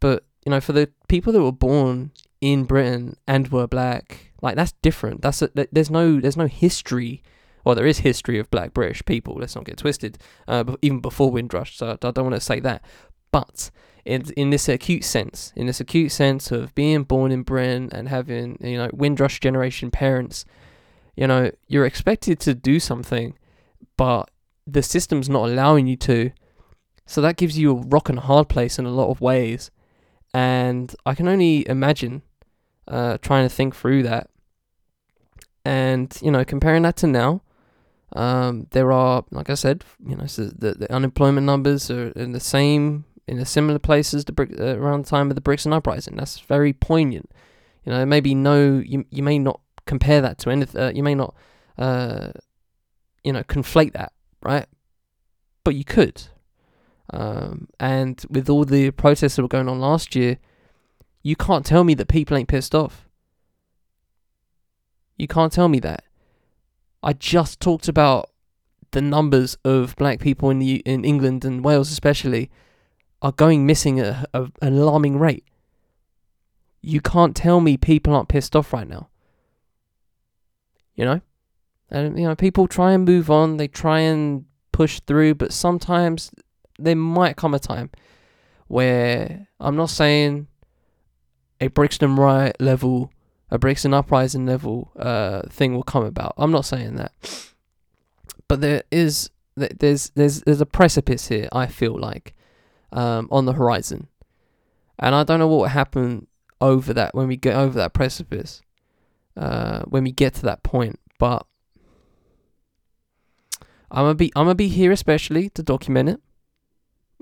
[0.00, 4.56] But you know, for the people that were born in Britain and were black, like
[4.56, 5.22] that's different.
[5.22, 7.22] That's a, there's no there's no history.
[7.64, 9.34] Well, there is history of black British people.
[9.34, 10.18] Let's not get twisted.
[10.46, 12.82] Uh, even before Windrush, so I don't want to say that.
[13.30, 13.70] But
[14.04, 18.08] in in this acute sense, in this acute sense of being born in Britain and
[18.08, 20.44] having you know Windrush generation parents,
[21.16, 23.36] you know you're expected to do something,
[23.96, 24.30] but
[24.70, 26.30] the system's not allowing you to.
[27.06, 29.70] So that gives you a rock and hard place in a lot of ways.
[30.34, 32.22] And I can only imagine
[32.86, 34.28] uh, trying to think through that.
[35.64, 37.42] And, you know, comparing that to now,
[38.14, 42.32] um, there are, like I said, you know, so the, the unemployment numbers are in
[42.32, 46.16] the same, in the similar places to uh, around the time of the Brixton Uprising.
[46.16, 47.30] That's very poignant.
[47.84, 51.14] You know, maybe no, you, you may not compare that to anything, uh, you may
[51.14, 51.34] not,
[51.78, 52.32] uh,
[53.24, 54.12] you know, conflate that
[54.42, 54.66] right?
[55.64, 56.22] But you could.
[57.10, 60.38] Um, and with all the protests that were going on last year,
[61.22, 63.08] you can't tell me that people ain't pissed off.
[65.16, 66.04] You can't tell me that.
[67.02, 68.30] I just talked about
[68.92, 72.50] the numbers of black people in the in England and Wales especially
[73.20, 75.44] are going missing at an alarming rate.
[76.80, 79.08] You can't tell me people aren't pissed off right now.
[80.94, 81.20] You know?
[81.90, 86.30] And you know, people try and move on, they try and push through, but sometimes
[86.78, 87.90] there might come a time
[88.68, 90.46] where I'm not saying
[91.60, 93.10] a Brixton riot level,
[93.50, 96.34] a Brixton uprising level uh, thing will come about.
[96.36, 97.12] I'm not saying that,
[98.46, 101.48] but there is there's there's there's a precipice here.
[101.52, 102.34] I feel like,
[102.92, 104.08] um, on the horizon.
[104.98, 106.26] And I don't know what will happen
[106.60, 108.62] over that when we get over that precipice,
[109.36, 110.98] uh, when we get to that point.
[111.18, 111.46] But
[113.90, 116.20] I'm gonna be I'm gonna be here especially to document it.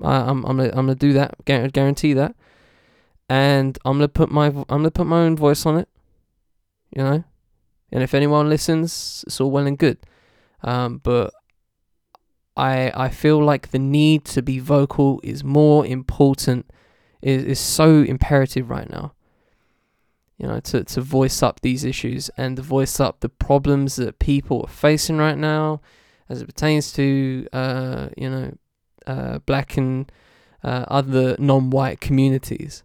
[0.03, 2.35] I, I'm I'm gonna, I'm gonna do that, guarantee that,
[3.29, 5.89] and I'm gonna put my I'm gonna put my own voice on it.
[6.95, 7.23] You know,
[7.91, 9.97] and if anyone listens, it's all well and good.
[10.63, 11.33] Um, but
[12.55, 16.69] I I feel like the need to be vocal is more important,
[17.21, 19.13] is is so imperative right now.
[20.37, 24.19] You know, to to voice up these issues and to voice up the problems that
[24.19, 25.81] people are facing right now,
[26.29, 28.57] as it pertains to uh you know,
[29.05, 30.11] uh black and
[30.63, 32.83] uh, other non-white communities.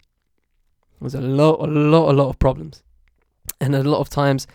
[1.00, 2.82] There's a lot, a lot, a lot of problems,
[3.60, 4.46] and a lot of times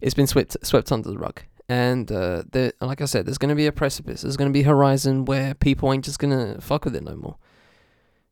[0.00, 1.42] it's been swept swept under the rug.
[1.68, 4.22] And uh, there, like I said, there's going to be a precipice.
[4.22, 7.04] There's going to be a horizon where people ain't just going to fuck with it
[7.04, 7.36] no more,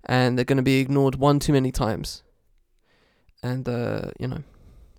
[0.04, 2.24] and they're going to be ignored one too many times.
[3.42, 4.42] And uh, you know,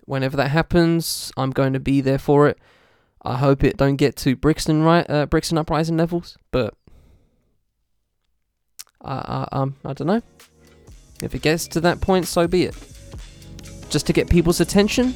[0.06, 2.58] whenever that happens, I'm going to be there for it.
[3.24, 6.74] I hope it don't get to Brixton right, uh, Brixton uprising levels, but
[9.00, 10.22] I, I, um, I don't know.
[11.22, 12.74] If it gets to that point, so be it.
[13.90, 15.14] Just to get people's attention,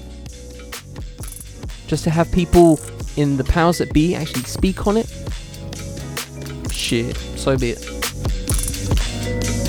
[1.88, 2.78] just to have people
[3.16, 5.12] in the powers that be actually speak on it,
[6.70, 9.65] shit, so be it.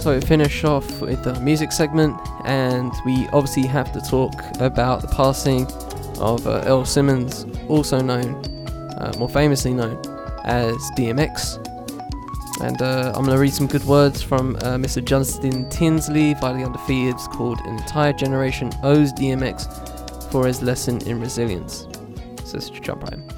[0.00, 5.02] So we finish off with the music segment, and we obviously have to talk about
[5.02, 5.66] the passing
[6.18, 8.34] of uh, Earl Simmons, also known,
[8.96, 9.98] uh, more famously known
[10.44, 11.58] as DMX.
[12.62, 15.04] And uh, I'm going to read some good words from uh, Mr.
[15.04, 17.16] Justin Tinsley via the Undefeated.
[17.32, 21.86] Called An Entire Generation Owes DMX for His Lesson in Resilience.
[22.44, 23.28] So let's jump right in.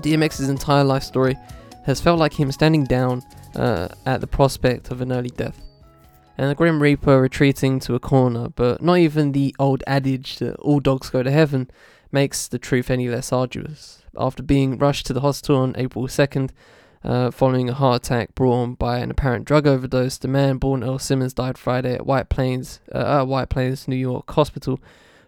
[0.00, 1.36] DMX's entire life story
[1.84, 3.22] has felt like him standing down
[3.56, 5.60] uh, at the prospect of an early death.
[6.36, 10.56] And the Grim Reaper retreating to a corner, but not even the old adage that
[10.56, 11.70] all dogs go to heaven
[12.10, 14.02] makes the truth any less arduous.
[14.18, 16.50] After being rushed to the hospital on April 2nd,
[17.04, 20.82] uh, following a heart attack brought on by an apparent drug overdose, the man born
[20.82, 24.80] Earl Simmons died Friday at White Plains, uh, at White Plains, New York hospital,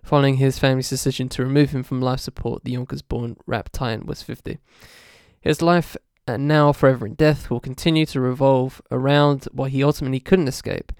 [0.02, 2.64] following his family's decision to remove him from life support.
[2.64, 4.58] The Yonkers-born rap titan was 50.
[5.40, 5.96] His life
[6.26, 10.92] and now forever in death will continue to revolve around what he ultimately couldn't escape.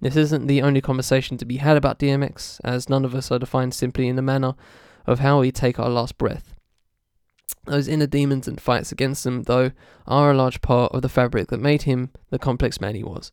[0.00, 3.38] This isn't the only conversation to be had about DMX, as none of us are
[3.38, 4.54] defined simply in the manner
[5.06, 6.54] of how we take our last breath.
[7.64, 9.72] Those inner demons and fights against them, though,
[10.06, 13.32] are a large part of the fabric that made him the complex man he was.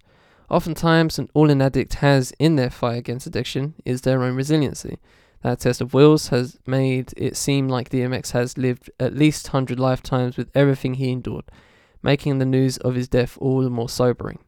[0.50, 5.00] Oftentimes, an all in addict has in their fight against addiction is their own resiliency.
[5.42, 9.80] That test of wills has made it seem like DMX has lived at least 100
[9.80, 11.46] lifetimes with everything he endured,
[12.02, 14.40] making the news of his death all the more sobering.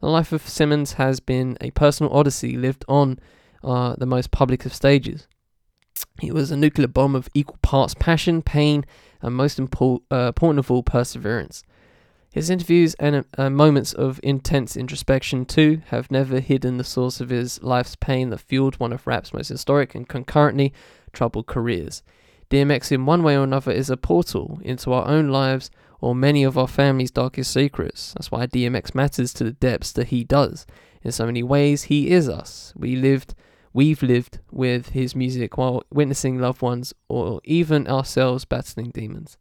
[0.00, 3.18] The life of Simmons has been a personal odyssey lived on
[3.64, 5.26] uh, the most public of stages.
[6.20, 8.84] He was a nuclear bomb of equal parts passion, pain,
[9.20, 11.62] and most impor- uh, important of all, perseverance.
[12.30, 17.30] His interviews and uh, moments of intense introspection, too, have never hidden the source of
[17.30, 20.72] his life's pain that fueled one of rap's most historic and concurrently
[21.12, 22.02] troubled careers.
[22.50, 25.70] DMX, in one way or another, is a portal into our own lives
[26.00, 28.12] or many of our family's darkest secrets.
[28.14, 30.66] That's why DMX matters to the depths that he does.
[31.02, 32.72] In so many ways, he is us.
[32.76, 33.34] We lived,
[33.72, 39.38] we've lived with his music while witnessing loved ones or even ourselves battling demons.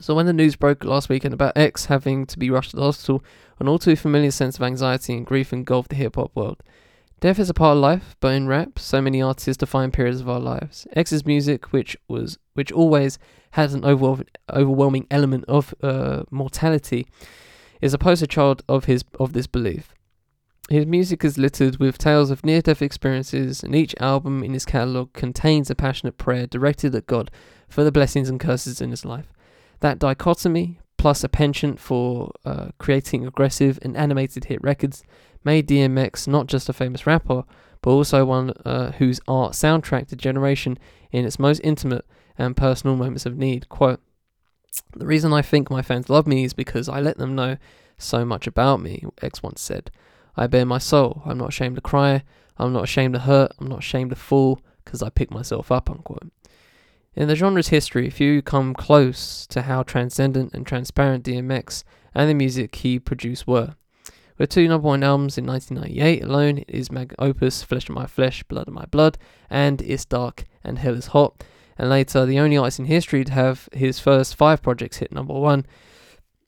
[0.00, 2.82] So when the news broke last weekend about X having to be rushed to the
[2.82, 3.22] hospital,
[3.58, 6.62] an all too familiar sense of anxiety and grief engulfed the hip hop world.
[7.20, 10.28] Death is a part of life, but in rap, so many artists define periods of
[10.28, 10.88] our lives.
[10.94, 13.16] X's music, which was which always
[13.52, 17.06] has an overwhelming element of uh, mortality,
[17.80, 19.94] is a poster child of his of this belief.
[20.68, 24.64] His music is littered with tales of near death experiences, and each album in his
[24.64, 27.30] catalogue contains a passionate prayer directed at God
[27.68, 29.32] for the blessings and curses in his life.
[29.82, 35.02] That dichotomy, plus a penchant for uh, creating aggressive and animated hit records,
[35.42, 37.42] made DMX not just a famous rapper,
[37.80, 40.78] but also one uh, whose art soundtracked a generation
[41.10, 42.06] in its most intimate
[42.38, 43.68] and personal moments of need.
[43.68, 44.00] Quote,
[44.96, 47.56] The reason I think my fans love me is because I let them know
[47.98, 49.90] so much about me, X once said.
[50.36, 51.22] I bare my soul.
[51.26, 52.22] I'm not ashamed to cry.
[52.56, 53.50] I'm not ashamed to hurt.
[53.58, 56.30] I'm not ashamed to fall because I pick myself up, unquote.
[57.14, 61.84] In the genre's history, few come close to how transcendent and transparent DMX
[62.14, 63.74] and the music he produced were.
[64.38, 68.06] With two number one albums in 1998 alone, it is mag opus Flesh of My
[68.06, 69.18] Flesh, Blood of My Blood,
[69.50, 71.44] and It's Dark and Hell is Hot.
[71.76, 75.34] And later, the only artist in history to have his first five projects hit number
[75.34, 75.66] one.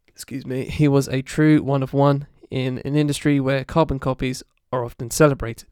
[0.08, 4.42] Excuse me, he was a true one of one in an industry where carbon copies
[4.72, 5.68] are often celebrated.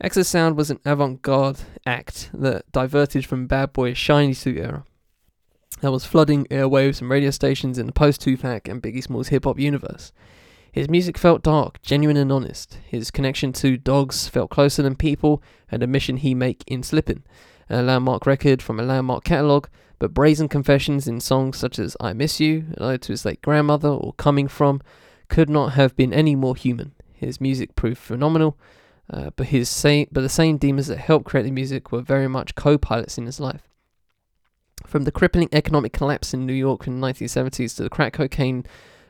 [0.00, 4.84] X's sound was an avant garde act that diverted from bad Boy's shiny suit era
[5.80, 9.44] that was flooding airwaves and radio stations in the post Tupac and Biggie Smalls hip
[9.44, 10.12] hop universe.
[10.72, 12.78] His music felt dark, genuine, and honest.
[12.86, 17.22] His connection to dogs felt closer than people, and a mission he make in Slippin',
[17.70, 19.68] a landmark record from a landmark catalogue,
[19.98, 23.90] but brazen confessions in songs such as I Miss You, an to his late grandmother,
[23.90, 24.80] or Coming From,
[25.28, 26.92] could not have been any more human.
[27.12, 28.58] His music proved phenomenal,
[29.10, 32.28] uh, but his same, but the same demons that helped create the music were very
[32.28, 33.68] much co-pilots in his life.
[34.86, 38.64] From the crippling economic collapse in New York in the 1970s to the crack cocaine,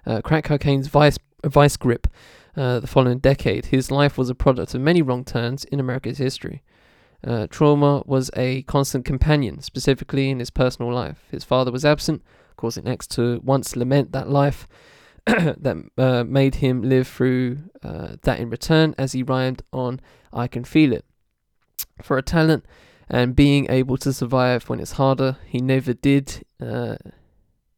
[0.07, 2.07] uh, crack cocaine's vice vice grip,
[2.57, 6.19] uh, the following decade, his life was a product of many wrong turns in America's
[6.19, 6.63] history.
[7.27, 11.25] Uh, trauma was a constant companion, specifically in his personal life.
[11.31, 12.23] His father was absent,
[12.57, 14.69] causing X to once lament that life
[15.27, 20.01] that uh, made him live through uh, that in return, as he rhymed on
[20.33, 21.05] I Can Feel It.
[22.03, 22.67] For a talent
[23.09, 26.45] and being able to survive when it's harder, he never did.
[26.61, 26.97] Uh,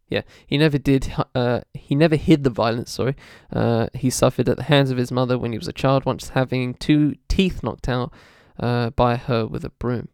[0.08, 1.12] yeah, he never did.
[1.34, 2.92] Uh, he never hid the violence.
[2.92, 3.14] Sorry,
[3.52, 6.30] uh, he suffered at the hands of his mother when he was a child, once
[6.30, 8.12] having two teeth knocked out
[8.58, 10.08] uh, by her with a broom.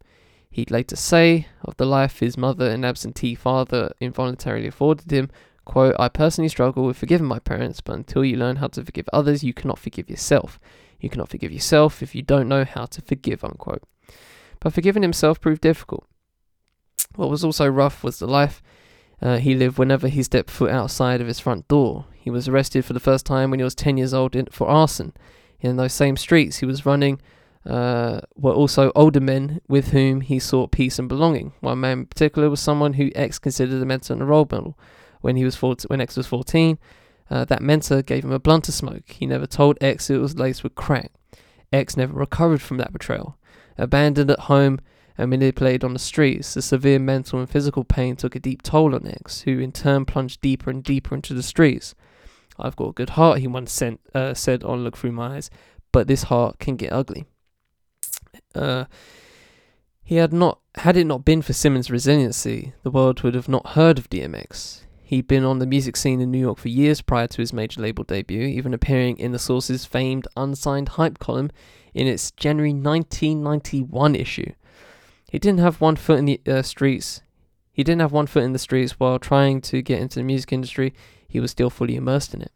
[0.51, 5.31] He'd later say of the life his mother and absentee father involuntarily afforded him,
[5.65, 9.09] quote, I personally struggle with forgiving my parents, but until you learn how to forgive
[9.13, 10.59] others, you cannot forgive yourself.
[11.01, 13.83] You cannot forgive yourself if you don't know how to forgive, unquote.
[14.61, 16.07] But forgiving himself proved difficult.
[17.17, 18.63] What was also rough was the life
[19.21, 22.07] uh, he lived whenever he stepped foot outside of his front door.
[22.15, 24.69] He was arrested for the first time when he was 10 years old in, for
[24.69, 25.13] arson.
[25.61, 27.21] In those same streets he was running
[27.65, 31.53] uh, were also older men with whom he sought peace and belonging.
[31.61, 34.77] One man in particular was someone who X considered a mentor and a role model.
[35.23, 36.79] When he was 14, when X was 14,
[37.31, 39.09] uh, that mentor gave him a blunt to smoke.
[39.09, 41.13] He never told X it was laced with crack.
[41.73, 43.39] X never recovered from that betrayal.
[43.79, 44.81] Abandoned at home
[45.17, 48.95] and manipulated on the streets, the severe mental and physical pain took a deep toll
[48.95, 51.95] on X, who in turn plunged deeper and deeper into the streets.
[52.59, 55.51] I've got a good heart, he once sent, uh, said on Look Through My Eyes,
[55.91, 57.25] but this heart can get ugly.
[58.55, 58.85] Uh,
[60.05, 63.69] he had not had it not been for Simmons' resiliency, the world would have not
[63.69, 64.83] heard of DMX.
[65.13, 67.83] He'd been on the music scene in New York for years prior to his major
[67.83, 71.51] label debut, even appearing in the Source's famed unsigned hype column
[71.93, 74.53] in its January 1991 issue.
[75.31, 77.21] He didn't have one foot in the uh, streets.
[77.75, 80.51] He didn't have one foot in the streets while trying to get into the music
[80.51, 80.95] industry.
[81.29, 82.53] He was still fully immersed in it.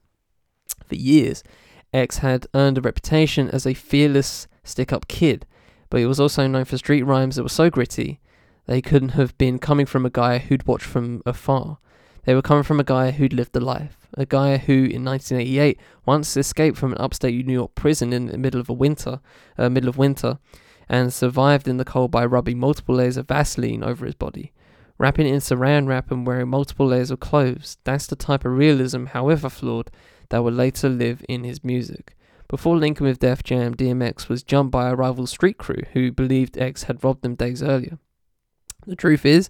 [0.86, 1.44] For years,
[1.92, 5.44] X had earned a reputation as a fearless stick-up kid
[5.90, 8.18] but he was also known for street rhymes that were so gritty
[8.66, 11.78] they couldn't have been coming from a guy who'd watched from afar.
[12.26, 15.78] They were coming from a guy who'd lived a life, a guy who, in 1988,
[16.04, 19.20] once escaped from an upstate New York prison in the middle of a winter,
[19.56, 20.40] uh, middle of winter,
[20.88, 24.52] and survived in the cold by rubbing multiple layers of Vaseline over his body,
[24.98, 27.78] wrapping it in Saran wrap and wearing multiple layers of clothes.
[27.84, 29.92] That's the type of realism, however flawed,
[30.30, 32.16] that would later live in his music.
[32.48, 36.58] Before linking with Def Jam, DMX was jumped by a rival street crew who believed
[36.58, 37.98] X had robbed them days earlier.
[38.84, 39.48] The truth is,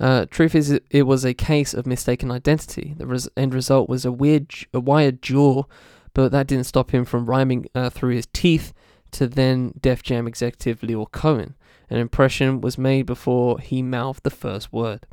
[0.00, 2.94] uh, truth is, it, was a case of mistaken identity.
[2.96, 5.64] The res- end result was a weird, a wired jaw,
[6.14, 8.72] but that didn't stop him from rhyming uh, through his teeth
[9.12, 11.54] to then Def Jam executive Lyor Cohen.
[11.90, 15.06] An impression was made before he mouthed the first word.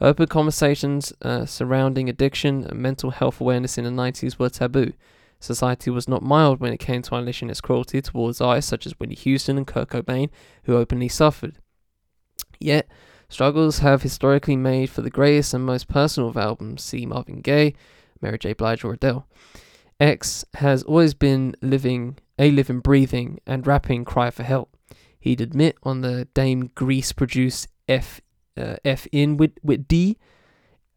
[0.00, 4.92] Open conversations uh, surrounding addiction and mental health awareness in the 90s were taboo.
[5.40, 8.92] Society was not mild when it came to unleashing its cruelty towards artists such as
[8.98, 10.30] Whitney Houston and Kurt Cobain,
[10.64, 11.58] who openly suffered.
[12.58, 12.88] Yet,
[13.28, 17.74] struggles have historically made for the greatest and most personal of albums, see Marvin Gaye,
[18.20, 18.52] Mary J.
[18.52, 19.26] Blige, or Adele.
[19.98, 24.76] X has always been living, a living, breathing, and rapping cry for help.
[25.18, 28.20] He'd admit on the Dame Grease produced F
[28.56, 30.18] uh, F in with, with D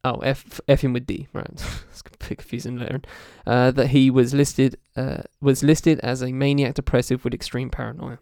[0.04, 3.02] oh F F in with D right it's a bit confusing later
[3.46, 8.20] uh, that he was listed uh, was listed as a maniac depressive with extreme paranoia.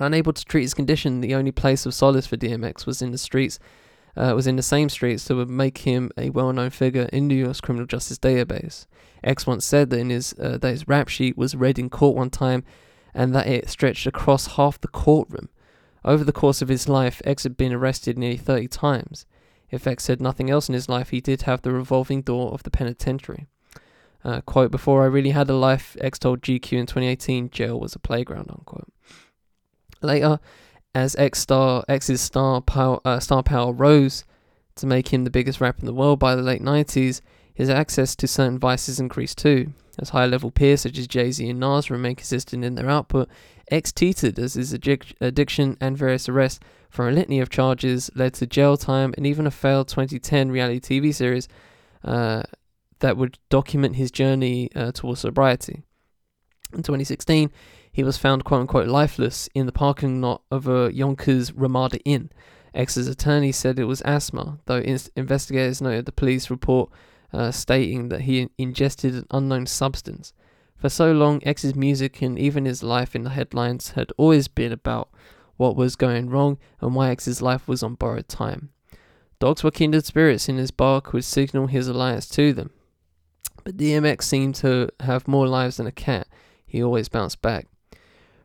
[0.00, 3.18] Unable to treat his condition, the only place of solace for DMX was in the
[3.18, 3.58] streets.
[4.16, 7.34] Uh, was in the same streets that would make him a well-known figure in New
[7.36, 8.86] York's criminal justice database.
[9.22, 12.16] X once said that in his uh, that his rap sheet was read in court
[12.16, 12.64] one time,
[13.14, 15.48] and that it stretched across half the courtroom.
[16.04, 19.26] Over the course of his life, X had been arrested nearly 30 times.
[19.70, 22.62] If X said nothing else in his life, he did have the revolving door of
[22.62, 23.46] the penitentiary.
[24.24, 27.94] Uh, quote, before I really had a life, X told GQ in 2018, jail was
[27.94, 28.92] a playground, unquote.
[30.02, 30.40] Later,
[30.94, 34.24] as X star X's star power, uh, star power rose
[34.76, 37.20] to make him the biggest rapper in the world by the late 90s,
[37.52, 39.72] his access to certain vices increased too.
[39.98, 43.28] As high level peers such as Jay Z and Nas remained consistent in their output,
[43.70, 48.46] X teetered as his addiction and various arrests for a litany of charges led to
[48.46, 51.48] jail time and even a failed 2010 reality TV series
[52.02, 52.42] uh,
[53.00, 55.82] that would document his journey uh, towards sobriety.
[56.72, 57.50] In 2016,
[57.92, 62.30] he was found quote unquote lifeless in the parking lot of a Yonkers Ramada Inn.
[62.74, 66.90] X's attorney said it was asthma, though in- investigators noted the police report
[67.32, 70.32] uh, stating that he ingested an unknown substance.
[70.76, 74.72] For so long, X's music and even his life in the headlines had always been
[74.72, 75.10] about
[75.56, 78.70] what was going wrong and why X's life was on borrowed time.
[79.40, 82.70] Dogs were kindred spirits and his bark would signal his alliance to them.
[83.64, 86.28] But DMX seemed to have more lives than a cat.
[86.64, 87.66] He always bounced back.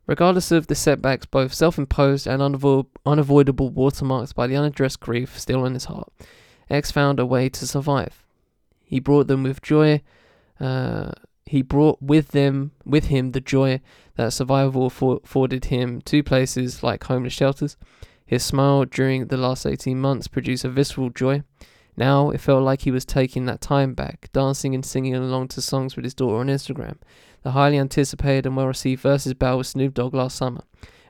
[0.08, 5.40] Regardless of the setbacks, both self imposed and unavo- unavoidable watermarks by the unaddressed grief
[5.40, 6.12] still in his heart,
[6.70, 8.26] X found a way to survive.
[8.84, 10.02] He brought them with joy.
[10.60, 11.12] Uh,
[11.46, 13.82] he brought with them with him the joy
[14.16, 17.78] that survival afforded him two places like homeless shelters.
[18.26, 21.44] His smile during the last 18 months produced a visceral joy.
[21.98, 25.62] Now it felt like he was taking that time back, dancing and singing along to
[25.62, 26.98] songs with his daughter on Instagram.
[27.46, 30.64] The highly anticipated and well received versus battle with Snoop Dogg last summer,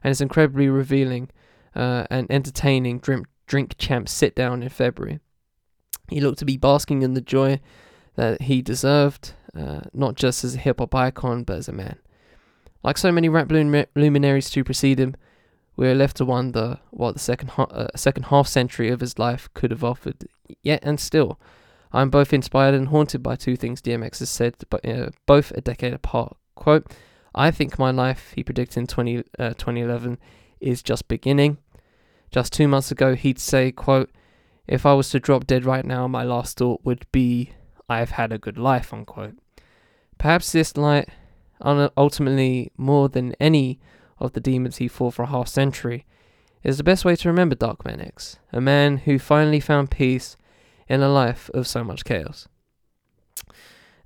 [0.03, 1.29] and its incredibly revealing
[1.73, 5.21] uh, and entertaining drink, drink champ sit down in February.
[6.09, 7.61] He looked to be basking in the joy
[8.15, 11.99] that he deserved, uh, not just as a hip hop icon, but as a man.
[12.83, 15.15] Like so many rap luminaries to precede him,
[15.77, 19.47] we are left to wonder what the second uh, second half century of his life
[19.53, 20.27] could have offered.
[20.61, 21.39] Yet and still,
[21.95, 25.61] I'm both inspired and haunted by two things DMX has said, but uh, both a
[25.61, 26.35] decade apart.
[26.55, 26.91] Quote:
[27.33, 30.17] "I think my life," he predicted in 20, uh, 2011,
[30.59, 31.57] "is just beginning."
[32.31, 34.09] Just two months ago, he'd say, "quote
[34.67, 37.51] if I was to drop dead right now, my last thought would be,
[37.87, 39.35] I've had a good life, unquote.
[40.17, 41.09] Perhaps this light,
[41.61, 43.79] ultimately more than any
[44.17, 46.05] of the demons he fought for a half century,
[46.63, 50.35] is the best way to remember Dark Darkman X, a man who finally found peace
[50.87, 52.47] in a life of so much chaos.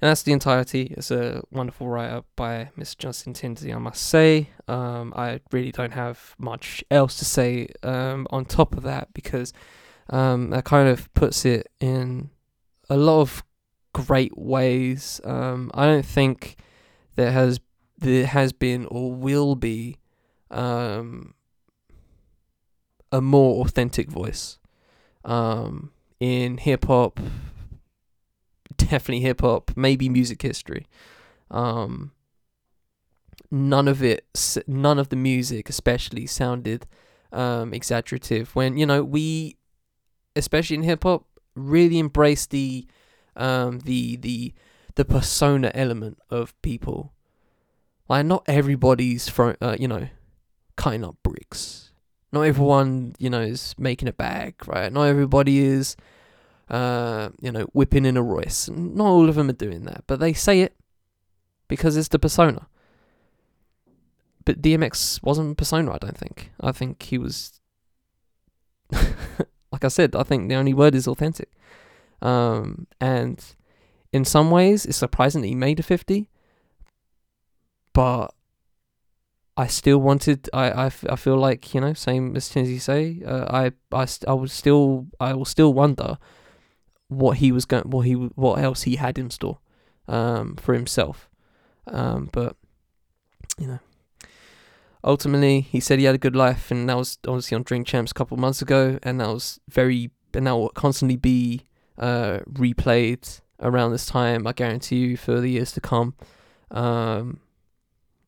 [0.01, 0.93] And that's the entirety.
[0.95, 2.97] It's a wonderful write up by Mr.
[2.97, 4.49] Justin Tinsley, I must say.
[4.67, 9.51] Um, I really don't have much else to say um, on top of that because
[10.09, 12.29] um, that kind of puts it in
[12.89, 13.43] a lot of
[13.91, 15.19] great ways.
[15.25, 16.55] Um, I don't think
[17.15, 17.59] there has
[17.97, 19.97] there has been or will be
[20.49, 21.33] um,
[23.11, 24.57] a more authentic voice
[25.25, 27.19] um, in hip hop.
[28.77, 30.87] Definitely hip hop, maybe music history.
[31.51, 32.11] Um,
[33.51, 34.25] none of it,
[34.67, 36.85] none of the music, especially, sounded
[37.31, 38.55] um, exaggerative.
[38.55, 39.57] When you know we
[40.35, 42.87] especially in hip hop, really embrace the
[43.35, 44.53] um the the
[44.95, 47.13] the persona element of people.
[48.07, 50.07] Like not everybody's from uh, you know
[50.75, 51.88] cutting up bricks.
[52.31, 54.91] Not everyone you know is making a bag, right?
[54.91, 55.95] Not everybody is
[56.69, 58.69] uh you know whipping in a Royce.
[58.69, 60.75] Not all of them are doing that, but they say it
[61.67, 62.67] because it's the persona.
[64.45, 66.51] But DMX wasn't persona, I don't think.
[66.59, 67.59] I think he was
[69.71, 71.49] like I said, I think the only word is authentic.
[72.21, 73.43] Um, and
[74.11, 76.27] in some ways, it's surprising that he made a 50,
[77.93, 78.33] but
[79.59, 83.45] I still wanted, I, I, I feel like, you know, same as Tinsley say, uh,
[83.49, 86.17] I, I, I would still, I will still wonder
[87.09, 89.59] what he was going, what he, what else he had in store,
[90.07, 91.29] um, for himself.
[91.87, 92.55] Um, but,
[93.57, 93.79] you know,
[95.03, 98.11] ultimately he said he had a good life and that was obviously on drink champs
[98.11, 101.65] a couple months ago and that was very and that will constantly be
[101.97, 106.13] uh, replayed around this time i guarantee you for the years to come
[106.71, 107.39] um,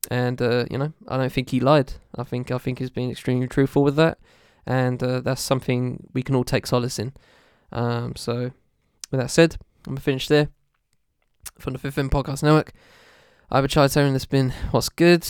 [0.09, 3.11] and uh, you know i don't think he lied i think i think he's been
[3.11, 4.17] extremely truthful with that
[4.65, 7.13] and uh, that's something we can all take solace in
[7.71, 8.51] um, so
[9.11, 9.57] with that said
[9.87, 10.49] i'm finished there
[11.59, 12.71] from the fifth M podcast network
[13.51, 15.27] i've been Charlie and this been what's good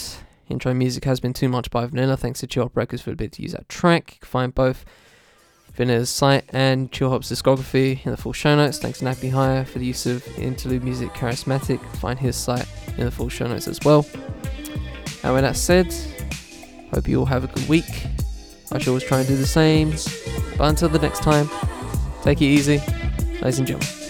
[0.52, 2.18] Intro music has been Too Much by Vanilla.
[2.18, 4.16] Thanks to Chillhop Records for the bit to use that track.
[4.16, 4.84] You can find both
[5.74, 8.78] Vanilla's site and Chillhop's discography in the full show notes.
[8.78, 11.82] Thanks to Nappy Hire for the use of interlude music Charismatic.
[11.98, 12.68] Find his site
[12.98, 14.06] in the full show notes as well.
[15.24, 15.94] And with that said,
[16.94, 18.08] hope you all have a good week.
[18.72, 19.92] I should always try and do the same.
[20.58, 21.50] But until the next time,
[22.24, 22.82] take it easy,
[23.42, 24.01] ladies and gentlemen.